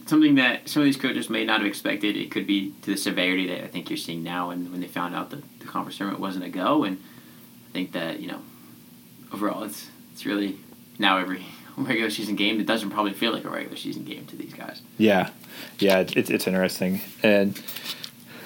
[0.07, 2.17] something that some of these coaches may not have expected.
[2.17, 4.87] It could be to the severity that I think you're seeing now, and when they
[4.87, 7.03] found out that the conference tournament wasn't a go, and
[7.71, 8.41] I think that you know
[9.33, 10.59] overall it's it's really
[10.99, 11.45] now every
[11.77, 14.83] regular season game that doesn't probably feel like a regular season game to these guys.
[14.99, 15.31] Yeah,
[15.79, 17.61] yeah, it's it's interesting, and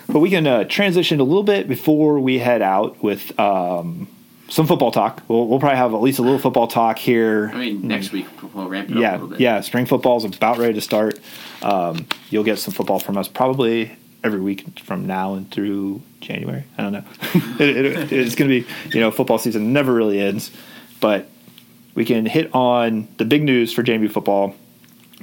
[0.08, 4.08] but we can uh, transition a little bit before we head out with um,
[4.48, 5.22] some football talk.
[5.28, 7.50] We'll, we'll probably have at least a little football talk here.
[7.52, 9.40] I mean, next week we'll ramp it yeah, up a little bit.
[9.40, 11.20] Yeah, spring football is about ready to start.
[11.62, 16.64] Um, you'll get some football from us probably every week from now and through January.
[16.76, 17.04] I don't know.
[17.60, 20.50] it, it, it's going to be, you know, football season never really ends,
[21.00, 21.28] but
[21.94, 24.54] we can hit on the big news for JMU football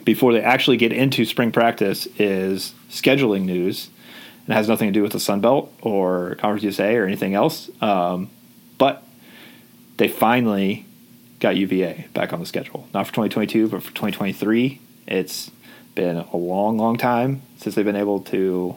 [0.03, 3.89] before they actually get into spring practice is scheduling news.
[4.47, 7.69] It has nothing to do with the Sun Belt or Conference USA or anything else.
[7.81, 8.29] Um,
[9.97, 10.85] they finally
[11.39, 12.87] got UVA back on the schedule.
[12.93, 14.81] Not for 2022, but for 2023.
[15.07, 15.51] It's
[15.93, 18.75] been a long, long time since they've been able to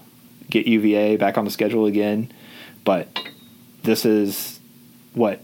[0.50, 2.32] get UVA back on the schedule again.
[2.84, 3.08] But
[3.82, 4.60] this is
[5.14, 5.40] what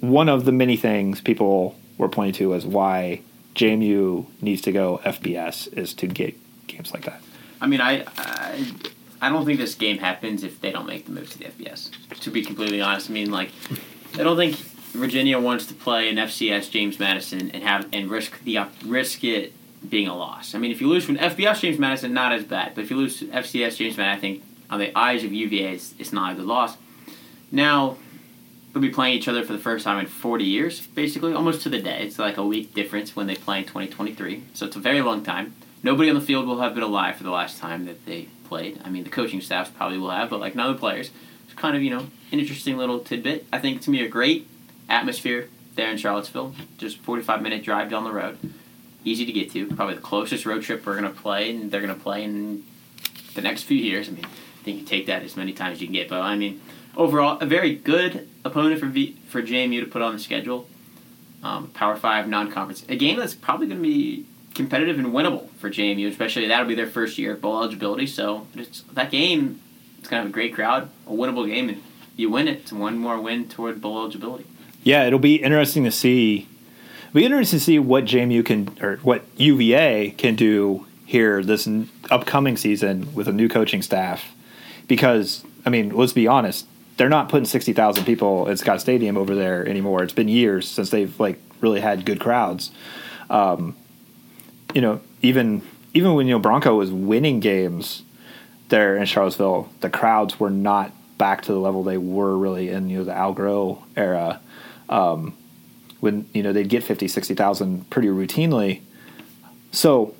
[0.00, 3.22] one of the many things people were pointing to as why
[3.54, 7.22] JMU needs to go FBS is to get games like that.
[7.60, 8.66] I mean, I, I
[9.20, 11.90] I don't think this game happens if they don't make the move to the FBS.
[12.20, 13.50] To be completely honest, I mean, like,
[14.14, 14.58] I don't think
[14.94, 19.52] Virginia wants to play an FCS James Madison and have and risk the risk it
[19.88, 20.54] being a loss.
[20.54, 22.96] I mean, if you lose from FBS James Madison, not as bad, but if you
[22.96, 26.36] lose FCS James Madison, I think on the eyes of UVA, it's, it's not a
[26.36, 26.76] good loss.
[27.50, 27.96] Now,
[28.72, 31.68] they'll be playing each other for the first time in 40 years, basically, almost to
[31.68, 32.02] the day.
[32.02, 35.22] It's like a week difference when they play in 2023, so it's a very long
[35.22, 35.54] time.
[35.82, 38.80] Nobody on the field will have been alive for the last time that they played.
[38.84, 41.10] I mean, the coaching staffs probably will have, but like none of the players.
[41.44, 43.46] It's kind of you know an interesting little tidbit.
[43.52, 44.48] I think to me a great
[44.88, 46.54] atmosphere there in Charlottesville.
[46.78, 48.38] Just 45 minute drive down the road,
[49.04, 49.66] easy to get to.
[49.66, 52.64] Probably the closest road trip we're gonna play, and they're gonna play in
[53.34, 54.08] the next few years.
[54.08, 56.08] I mean, I think you take that as many times as you can get.
[56.08, 56.60] But I mean,
[56.96, 60.68] overall, a very good opponent for v, for JMU to put on the schedule.
[61.42, 65.68] Um, Power Five non-conference, a game that's probably going to be competitive and winnable for
[65.68, 68.06] JMU, especially that'll be their first year bowl eligibility.
[68.06, 68.46] So
[68.92, 69.60] that game,
[69.98, 71.82] it's gonna have a great crowd, a winnable game, and
[72.16, 72.60] you win it.
[72.60, 74.46] It's one more win toward bowl eligibility.
[74.84, 76.46] Yeah, it'll be interesting to see.
[77.08, 81.68] It'll be interesting to see what JMU can or what UVA can do here this
[82.10, 84.34] upcoming season with a new coaching staff,
[84.86, 86.66] because I mean, let's be honest,
[86.96, 90.02] they're not putting sixty thousand people at Scott Stadium over there anymore.
[90.02, 92.70] It's been years since they've like really had good crowds.
[93.30, 93.74] Um,
[94.74, 95.62] you know, even
[95.94, 98.02] even when you know Bronco was winning games
[98.68, 102.90] there in Charlottesville, the crowds were not back to the level they were really in
[102.90, 104.40] you know the Al Groh era.
[104.88, 105.36] Um,
[106.00, 108.82] when you know they'd get 50, 60,000 pretty routinely.
[109.72, 110.14] So,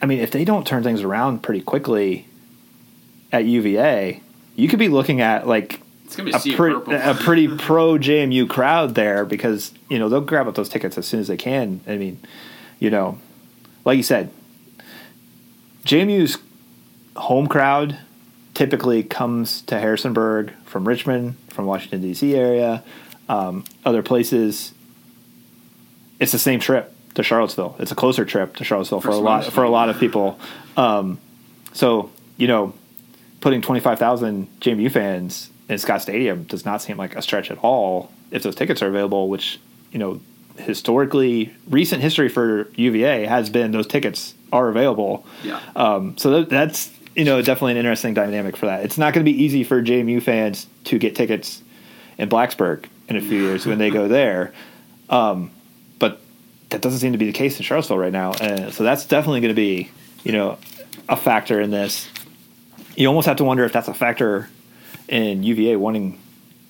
[0.00, 2.26] I mean, if they don't turn things around pretty quickly
[3.32, 4.22] at UVA,
[4.56, 5.80] you could be looking at like
[6.18, 10.68] a, pre- a, pretty pro JMU crowd there because you know they'll grab up those
[10.68, 11.80] tickets as soon as they can.
[11.86, 12.18] I mean,
[12.78, 13.18] you know,
[13.84, 14.30] like you said,
[15.84, 16.38] JMU's
[17.16, 17.98] home crowd
[18.54, 22.34] typically comes to Harrisonburg from Richmond, from Washington D.C.
[22.34, 22.82] area,
[23.28, 24.72] um, other places.
[26.18, 27.76] It's the same trip to Charlottesville.
[27.78, 30.38] It's a closer trip to Charlottesville for, For a lot for a lot of people.
[30.76, 31.18] Um,
[31.72, 32.74] so you know,
[33.40, 37.50] putting twenty five thousand JMU fans in Scott Stadium does not seem like a stretch
[37.50, 39.28] at all if those tickets are available.
[39.28, 39.58] Which
[39.92, 40.20] you know,
[40.58, 45.26] historically, recent history for UVA has been those tickets are available.
[45.42, 45.60] Yeah.
[45.74, 48.84] Um, so that, that's you know definitely an interesting dynamic for that.
[48.84, 51.62] It's not going to be easy for JMU fans to get tickets
[52.18, 54.52] in Blacksburg in a few years when they go there,
[55.10, 55.50] um,
[55.98, 56.20] but
[56.70, 58.32] that doesn't seem to be the case in Charlottesville right now.
[58.40, 59.90] And so that's definitely going to be
[60.24, 60.58] you know
[61.08, 62.08] a factor in this.
[62.96, 64.48] You almost have to wonder if that's a factor
[65.08, 66.18] in UVA wanting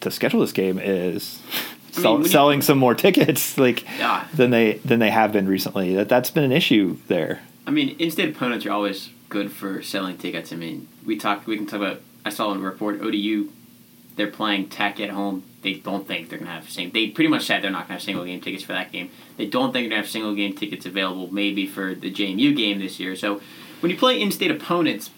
[0.00, 1.54] to schedule this game is I
[1.96, 4.26] mean, sell, when you- selling some more tickets like Yeah.
[4.34, 5.94] than they than they have been recently.
[5.94, 7.40] That that's been an issue there.
[7.66, 10.52] I mean, in-state opponents are always good for selling tickets.
[10.52, 11.46] I mean, we talk.
[11.46, 12.00] We can talk about.
[12.24, 13.48] I saw in a report ODU.
[14.16, 15.44] They're playing Tech at home.
[15.62, 16.90] They don't think they're gonna have sing.
[16.90, 19.10] They pretty much said they're not gonna have single game tickets for that game.
[19.36, 22.78] They don't think they're gonna have single game tickets available maybe for the JMU game
[22.78, 23.14] this year.
[23.16, 23.40] So
[23.80, 25.10] when you play in-state opponents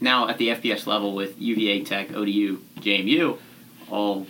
[0.00, 3.38] now at the FBS level with UVA, Tech, ODU, JMU,
[3.90, 4.26] all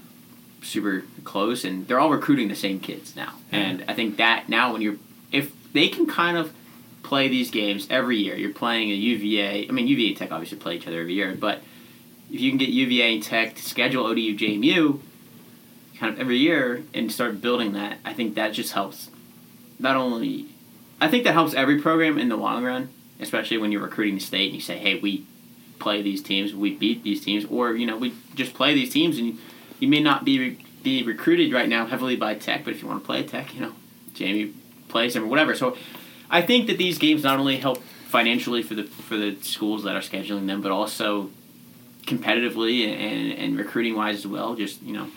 [0.63, 3.27] super close and they're all recruiting the same kids now.
[3.27, 3.55] Mm-hmm.
[3.55, 4.97] And I think that now when you're
[5.31, 6.53] if they can kind of
[7.03, 9.69] play these games every year, you're playing a UVA.
[9.69, 11.61] I mean UVA Tech obviously play each other every year, but
[12.31, 15.01] if you can get UVA and Tech to schedule ODU JMU
[15.99, 19.11] kind of every year and start building that, I think that just helps
[19.79, 20.47] not only
[21.01, 22.89] I think that helps every program in the long run,
[23.21, 25.25] especially when you're recruiting the state and you say, "Hey, we
[25.79, 29.19] play these teams, we beat these teams," or you know, we just play these teams,
[29.19, 29.39] and you,
[29.79, 32.89] you may not be re- be recruited right now heavily by Tech, but if you
[32.89, 33.73] want to play Tech, you know,
[34.15, 34.53] JMU
[34.89, 35.55] plays them or whatever.
[35.55, 35.77] So,
[36.31, 39.97] I think that these games not only help financially for the for the schools that
[39.97, 41.31] are scheduling them, but also
[42.07, 44.55] competitively and and recruiting wise as well.
[44.55, 45.09] Just you know,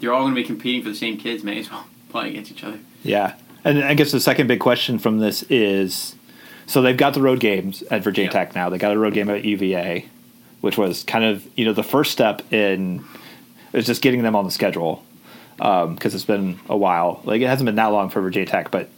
[0.00, 1.42] they're all going to be competing for the same kids.
[1.44, 2.78] May as well play against each other.
[3.02, 3.34] Yeah.
[3.64, 6.16] And I guess the second big question from this is
[6.66, 8.32] so they've got the road games at Virginia Yep.
[8.32, 8.68] Tech now.
[8.70, 10.06] They got a road game at UVA,
[10.62, 13.04] which was kind of, you know, the first step in
[13.72, 15.04] is just getting them on the schedule
[15.60, 17.20] um, because it's been a while.
[17.24, 18.88] Like it hasn't been that long for Virginia Tech, but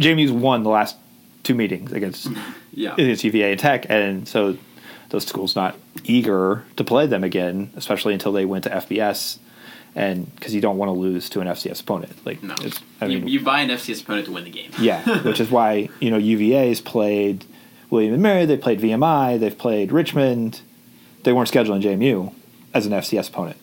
[0.00, 0.96] JMU's won the last
[1.44, 2.28] two meetings against
[2.72, 2.94] Yeah.
[2.94, 4.56] against UVA and Tech, and so
[5.10, 9.38] those schools not eager to play them again, especially until they went to FBS,
[9.94, 12.12] and because you don't want to lose to an FCS opponent.
[12.26, 12.54] Like, No,
[13.00, 14.70] I you, mean, you buy an FCS opponent to win the game.
[14.78, 17.44] yeah, which is why you know UVA's played
[17.90, 20.60] William and Mary, they played VMI, they've played Richmond.
[21.24, 22.32] They weren't scheduling JMU
[22.74, 23.56] as an FCS opponent.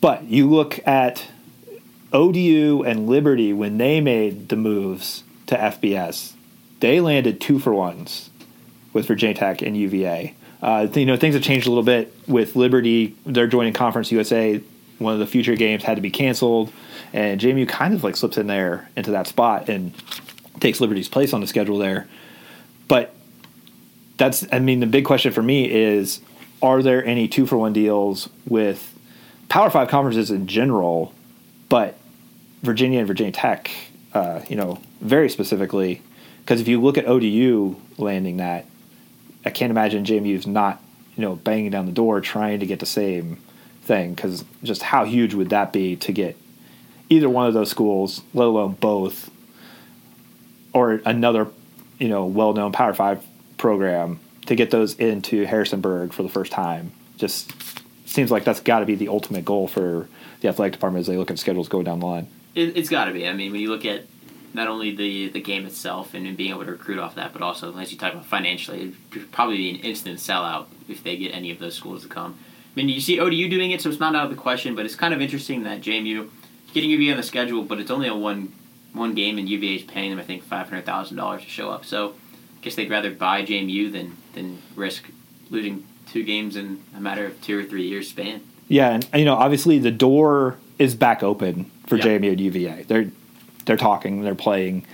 [0.00, 1.26] But you look at
[2.12, 6.34] ODU and Liberty when they made the moves to FBS,
[6.80, 8.30] they landed two for ones
[8.94, 10.34] with Virginia Tech and UVA.
[10.62, 13.14] Uh, you know, things have changed a little bit with Liberty.
[13.26, 14.62] They're joining Conference USA.
[14.98, 16.72] One of the future games had to be canceled,
[17.12, 19.92] and JMU kind of like slips in there into that spot and
[20.60, 22.08] takes Liberty's place on the schedule there.
[22.88, 23.14] But
[24.16, 26.20] that's, I mean, the big question for me is:
[26.62, 28.96] Are there any two for one deals with
[29.50, 31.12] Power Five conferences in general,
[31.68, 31.98] but
[32.62, 33.70] Virginia and Virginia Tech,
[34.14, 36.00] uh, you know, very specifically?
[36.38, 38.64] Because if you look at ODU landing that,
[39.44, 40.82] I can't imagine JMU's not,
[41.16, 43.38] you know, banging down the door trying to get the same
[43.82, 44.14] thing.
[44.14, 46.36] Because just how huge would that be to get
[47.10, 49.30] either one of those schools, let alone both,
[50.72, 51.48] or another,
[51.98, 53.24] you know, well-known Power Five
[53.58, 56.92] program to get those into Harrisonburg for the first time?
[57.16, 57.52] Just
[58.06, 60.08] seems like that's got to be the ultimate goal for
[60.40, 62.28] the athletic department as they look at schedules going down the line.
[62.54, 63.26] It, it's got to be.
[63.26, 64.04] I mean, when you look at
[64.54, 67.76] not only the the game itself and, being able to recruit off that, but also
[67.76, 71.50] as you talk about financially, it'd probably be an instant sellout if they get any
[71.50, 72.36] of those schools to come.
[72.38, 74.74] I mean, you see ODU doing it, so it's not out of the question.
[74.74, 76.28] But it's kind of interesting that JMU
[76.72, 78.52] getting UVA on the schedule, but it's only a one
[78.92, 81.70] one game, and UVA is paying them I think five hundred thousand dollars to show
[81.70, 81.84] up.
[81.84, 85.04] So I guess they'd rather buy JMU than than risk
[85.50, 88.40] losing two games in a matter of two or three years span.
[88.68, 92.04] Yeah, and you know, obviously the door is back open for Yeah.
[92.04, 92.84] JMU and UVA.
[92.84, 93.10] They're
[93.64, 94.86] they're talking, they're playing.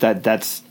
[0.00, 0.62] That that's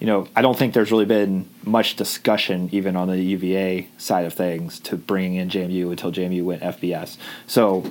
[0.00, 4.26] you know, I don't think there's really been much discussion even on the UVA side
[4.26, 7.16] of things to bringing in JMU until JMU went FBS.
[7.46, 7.90] So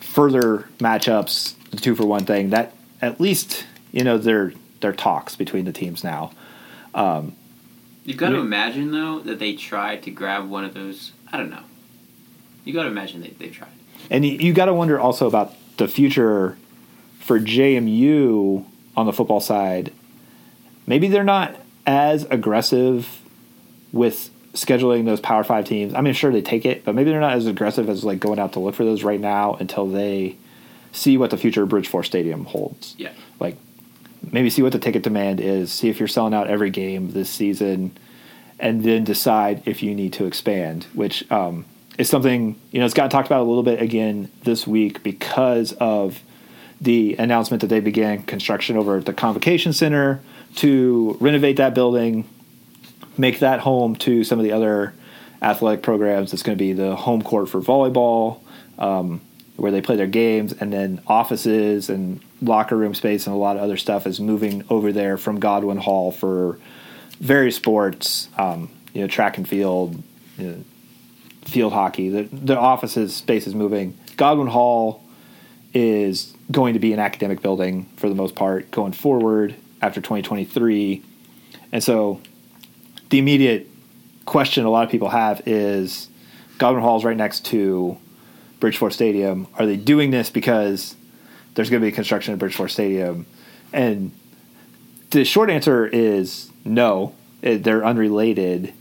[0.00, 5.34] further matchups, the two for one thing, that at least you know there there talks
[5.34, 6.30] between the teams now.
[6.94, 7.34] Um,
[8.04, 11.12] You've got to imagine though that they tried to grab one of those.
[11.32, 11.64] I don't know.
[12.64, 13.70] You got to imagine they they tried.
[14.10, 16.56] And you, you got to wonder also about the future
[17.28, 18.64] for JMU
[18.96, 19.92] on the football side.
[20.86, 21.54] Maybe they're not
[21.86, 23.20] as aggressive
[23.92, 25.92] with scheduling those Power Five teams.
[25.92, 28.38] I mean, sure they take it, but maybe they're not as aggressive as like going
[28.38, 30.36] out to look for those right now until they
[30.92, 32.94] see what the future of Bridgeforth Stadium holds.
[32.96, 33.12] Yeah.
[33.38, 33.58] Like
[34.32, 37.28] maybe see what the ticket demand is, see if you're selling out every game this
[37.28, 37.94] season,
[38.58, 41.66] and then decide if you need to expand, which um,
[41.98, 45.74] is something, you know, it's got talked about a little bit again this week because
[45.74, 46.22] of
[46.80, 50.20] the announcement that they began construction over at the Convocation Center
[50.56, 52.28] to renovate that building,
[53.16, 54.94] make that home to some of the other
[55.42, 56.32] athletic programs.
[56.32, 58.40] It's going to be the home court for volleyball,
[58.78, 59.20] um,
[59.56, 63.56] where they play their games, and then offices and locker room space and a lot
[63.56, 66.58] of other stuff is moving over there from Godwin Hall for
[67.18, 70.00] various sports, um, you know, track and field,
[70.36, 70.64] you know,
[71.44, 72.08] field hockey.
[72.08, 73.98] The, the offices space is moving.
[74.16, 75.02] Godwin Hall
[75.74, 81.02] is going to be an academic building for the most part going forward after 2023.
[81.72, 82.20] And so
[83.10, 83.68] the immediate
[84.24, 86.08] question a lot of people have is
[86.58, 87.98] Godwin Hall is right next to
[88.60, 89.46] Bridgeforth Stadium.
[89.58, 90.96] Are they doing this because
[91.54, 93.26] there's going to be construction at Bridgeforth Stadium?
[93.72, 94.12] And
[95.10, 97.14] the short answer is no.
[97.42, 98.74] It, they're unrelated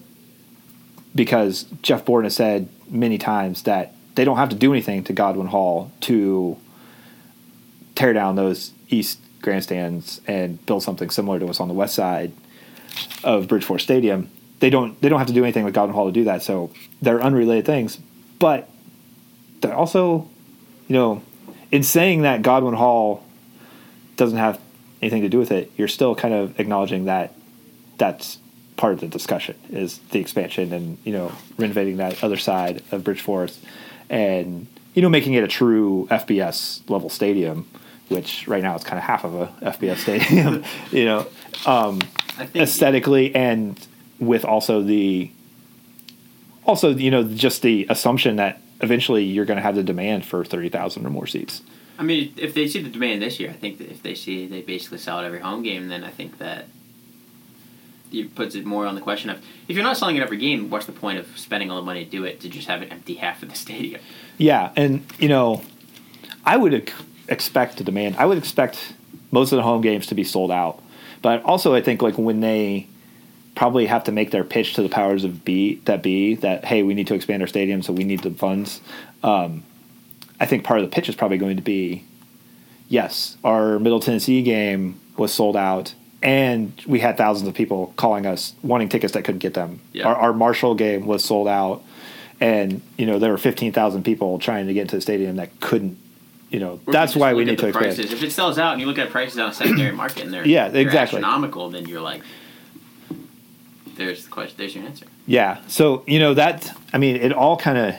[1.13, 5.13] because Jeff Bourne has said many times that they don't have to do anything to
[5.13, 6.57] Godwin Hall to
[7.97, 12.31] tear down those east grandstands and build something similar to what's on the west side
[13.23, 14.29] of Bridgeforth Stadium.
[14.59, 16.43] They don't they don't have to do anything with Godwin Hall to do that.
[16.43, 16.71] So
[17.01, 17.97] they're unrelated things,
[18.37, 18.69] but
[19.61, 20.29] they're also,
[20.87, 21.23] you know,
[21.71, 23.25] in saying that Godwin Hall
[24.15, 24.59] doesn't have
[25.01, 27.33] anything to do with it, you're still kind of acknowledging that
[27.97, 28.37] that's
[28.77, 33.01] part of the discussion is the expansion and you know renovating that other side of
[33.01, 33.57] Bridgeforth
[34.07, 37.67] and you know making it a true FBS level stadium
[38.09, 41.27] which right now it's kind of half of a FBS stadium, you know,
[41.65, 42.01] um,
[42.55, 43.87] aesthetically and
[44.19, 45.31] with also the
[46.65, 50.43] also you know just the assumption that eventually you're going to have the demand for
[50.43, 51.61] thirty thousand or more seats.
[51.99, 54.45] I mean, if they see the demand this year, I think that if they see
[54.45, 56.67] they basically sell out every home game, then I think that
[58.11, 60.69] it puts it more on the question of if you're not selling it every game,
[60.69, 62.91] what's the point of spending all the money to do it to just have it
[62.91, 64.01] empty half of the stadium?
[64.37, 65.63] Yeah, and you know,
[66.45, 66.91] I would
[67.27, 68.15] expect the demand.
[68.17, 68.93] I would expect
[69.31, 70.81] most of the home games to be sold out,
[71.21, 72.87] but also I think like when they
[73.55, 76.83] probably have to make their pitch to the powers of be that be that hey
[76.83, 78.81] we need to expand our stadium so we need the funds.
[79.23, 79.63] Um,
[80.39, 82.05] I think part of the pitch is probably going to be
[82.87, 88.25] yes our Middle Tennessee game was sold out and we had thousands of people calling
[88.25, 89.79] us wanting tickets that couldn't get them.
[89.93, 90.07] Yeah.
[90.07, 91.83] Our, our Marshall game was sold out,
[92.39, 95.59] and you know there were fifteen thousand people trying to get into the stadium that
[95.59, 95.97] couldn't
[96.49, 97.95] you know Or that's you why we need to expand.
[97.95, 98.11] prices.
[98.13, 100.47] If it sells out and you look at prices on a secondary market and they're
[100.47, 101.17] Yeah, they're exactly.
[101.19, 102.21] astronomical, then you're like,
[103.95, 104.55] there's the question.
[104.57, 105.05] There's your answer.
[105.25, 107.95] Yeah, so you know that I mean it all kind of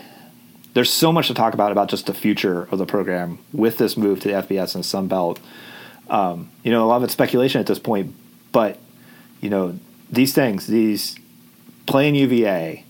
[0.74, 3.96] there's so much to talk about about just the future of the program with this
[3.96, 5.40] move to the FBS and Sun Belt.
[6.08, 8.14] Um, you know, a lot of it's speculation at this point,
[8.52, 8.78] but
[9.40, 9.78] you know
[10.10, 11.16] these things, these
[11.86, 12.84] playing UVA,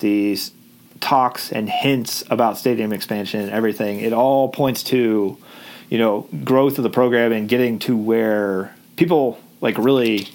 [0.00, 0.52] these
[1.00, 5.36] talks and hints about stadium expansion and everything, it all points to
[5.88, 10.28] you know growth of the program and getting to where people like really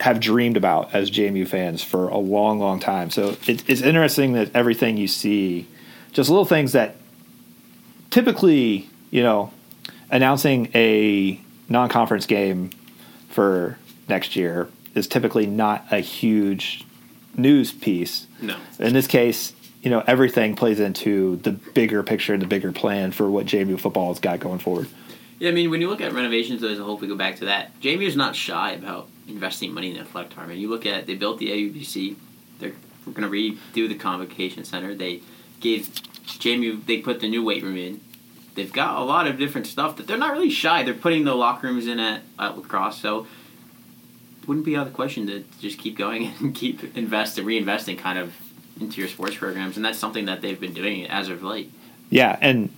[0.00, 3.10] have dreamed about as JMU fans for a long, long time.
[3.10, 5.66] So it, it's interesting that everything you see,
[6.12, 6.96] just little things that
[8.10, 9.52] typically, you know,
[10.10, 12.70] announcing a non-conference game
[13.28, 16.84] for next year is typically not a huge
[17.36, 18.25] news piece.
[18.40, 18.56] No.
[18.78, 23.30] In this case, you know, everything plays into the bigger picture, the bigger plan for
[23.30, 24.88] what JMU football has got going forward.
[25.38, 27.36] Yeah, I mean, when you look at renovations as a whole, if we go back
[27.36, 30.60] to that, JMU is not shy about investing money in the athletic department.
[30.60, 32.16] You look at they built the AUBC,
[32.58, 32.72] they're
[33.04, 34.94] going to redo the convocation center.
[34.94, 35.20] They
[35.60, 35.88] gave
[36.26, 38.00] JMU they put the new weight room in.
[38.54, 40.82] They've got a lot of different stuff that they're not really shy.
[40.82, 43.26] They're putting the locker rooms in at, at lacrosse, so
[44.46, 48.18] wouldn't be out of the question to just keep going and keep investing, reinvesting kind
[48.18, 48.32] of
[48.80, 51.72] into your sports programs, and that's something that they've been doing as of late.
[52.10, 52.70] Yeah, and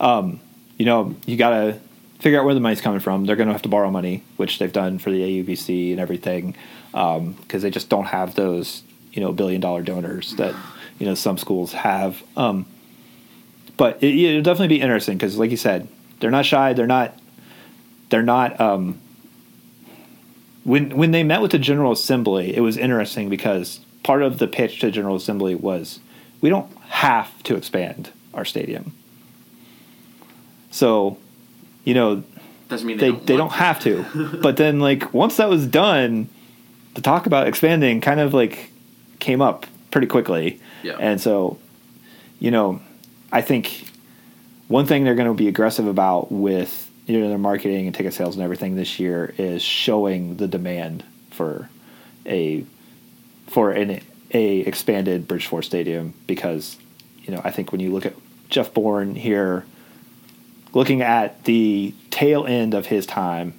[0.00, 0.40] um,
[0.78, 1.78] you know, you got to
[2.18, 3.26] figure out where the money's coming from.
[3.26, 6.56] They're going to have to borrow money, which they've done for the AUBC and everything,
[6.90, 8.82] because they just don't have those
[9.12, 10.54] you know billion dollar donors that
[10.98, 12.22] you know some schools have.
[12.36, 12.66] Um,
[13.76, 15.88] but it, it'll definitely be interesting because, like you said,
[16.20, 16.72] they're not shy.
[16.72, 17.18] They're not.
[18.08, 18.60] They're not.
[18.60, 19.00] Um,
[20.66, 24.48] when when they met with the General Assembly, it was interesting because part of the
[24.48, 26.00] pitch to the General Assembly was
[26.40, 28.92] we don't have to expand our stadium.
[30.72, 31.18] So,
[31.84, 32.24] you know,
[32.68, 34.38] Doesn't mean they they don't, they don't have to.
[34.42, 36.28] but then like once that was done,
[36.94, 38.70] the talk about expanding kind of like
[39.20, 40.60] came up pretty quickly.
[40.82, 40.96] Yeah.
[40.98, 41.58] And so,
[42.40, 42.80] you know,
[43.30, 43.88] I think
[44.66, 48.12] one thing they're going to be aggressive about with you know their marketing and ticket
[48.12, 51.68] sales and everything this year is showing the demand for
[52.26, 52.64] a
[53.46, 54.00] for an
[54.32, 56.76] a expanded Bridgeforth Stadium because
[57.22, 58.14] you know I think when you look at
[58.48, 59.64] Jeff Bourne here,
[60.72, 63.54] looking at the tail end of his time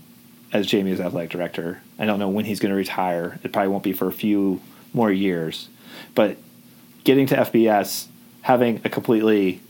[0.51, 3.39] as JMU's athletic director, I don't know when he's going to retire.
[3.43, 4.61] It probably won't be for a few
[4.93, 5.69] more years,
[6.15, 6.37] but
[7.03, 8.07] getting to FBS,
[8.41, 9.61] having a completely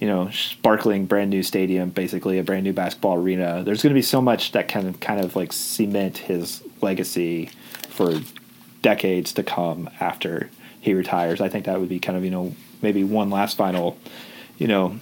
[0.00, 3.62] you know, sparkling brand new stadium, basically a brand new basketball arena.
[3.64, 7.50] There's going to be so much that can kind of like cement his legacy
[7.88, 8.20] for
[8.82, 11.40] decades to come after he retires.
[11.40, 13.98] I think that would be kind of you know maybe one last final,
[14.58, 14.98] you know,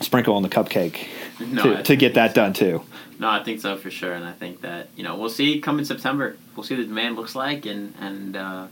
[0.00, 1.06] sprinkle on the cupcake
[1.40, 2.82] No, to, to get that done too.
[3.18, 5.78] No, I think so for sure, and I think that you know we'll see come
[5.78, 6.36] in September.
[6.56, 8.66] We'll see what the demand looks like, and and uh,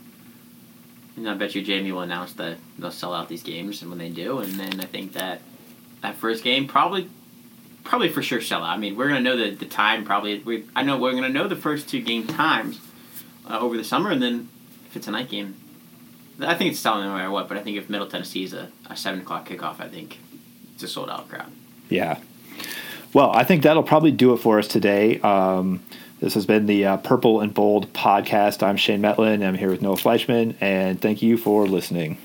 [1.17, 3.99] know I bet you JMU will announce that they'll sell out these games, and when
[3.99, 5.41] they do, and then I think that
[6.03, 7.09] that first game probably
[7.85, 8.71] probably for sure sell out.
[8.71, 10.39] I mean, we're gonna know the the time probably.
[10.39, 12.81] We I know we're gonna know the first two game times
[13.49, 14.49] uh, over the summer, and then
[14.87, 15.57] if it's a night game,
[16.41, 17.49] I think it's selling no matter what.
[17.49, 20.19] But I think if Middle Tennessee is a, a seven o'clock kickoff, I think
[20.75, 21.51] it's a sold out crowd.
[21.89, 22.19] Yeah.
[23.13, 25.19] Well, I think that'll probably do it for us today.
[25.21, 25.83] Um,
[26.21, 28.63] this has been the uh, Purple and Bold podcast.
[28.63, 29.45] I'm Shane Mettlen.
[29.45, 32.19] I'm here with Noah Fleischman, and thank you for listening.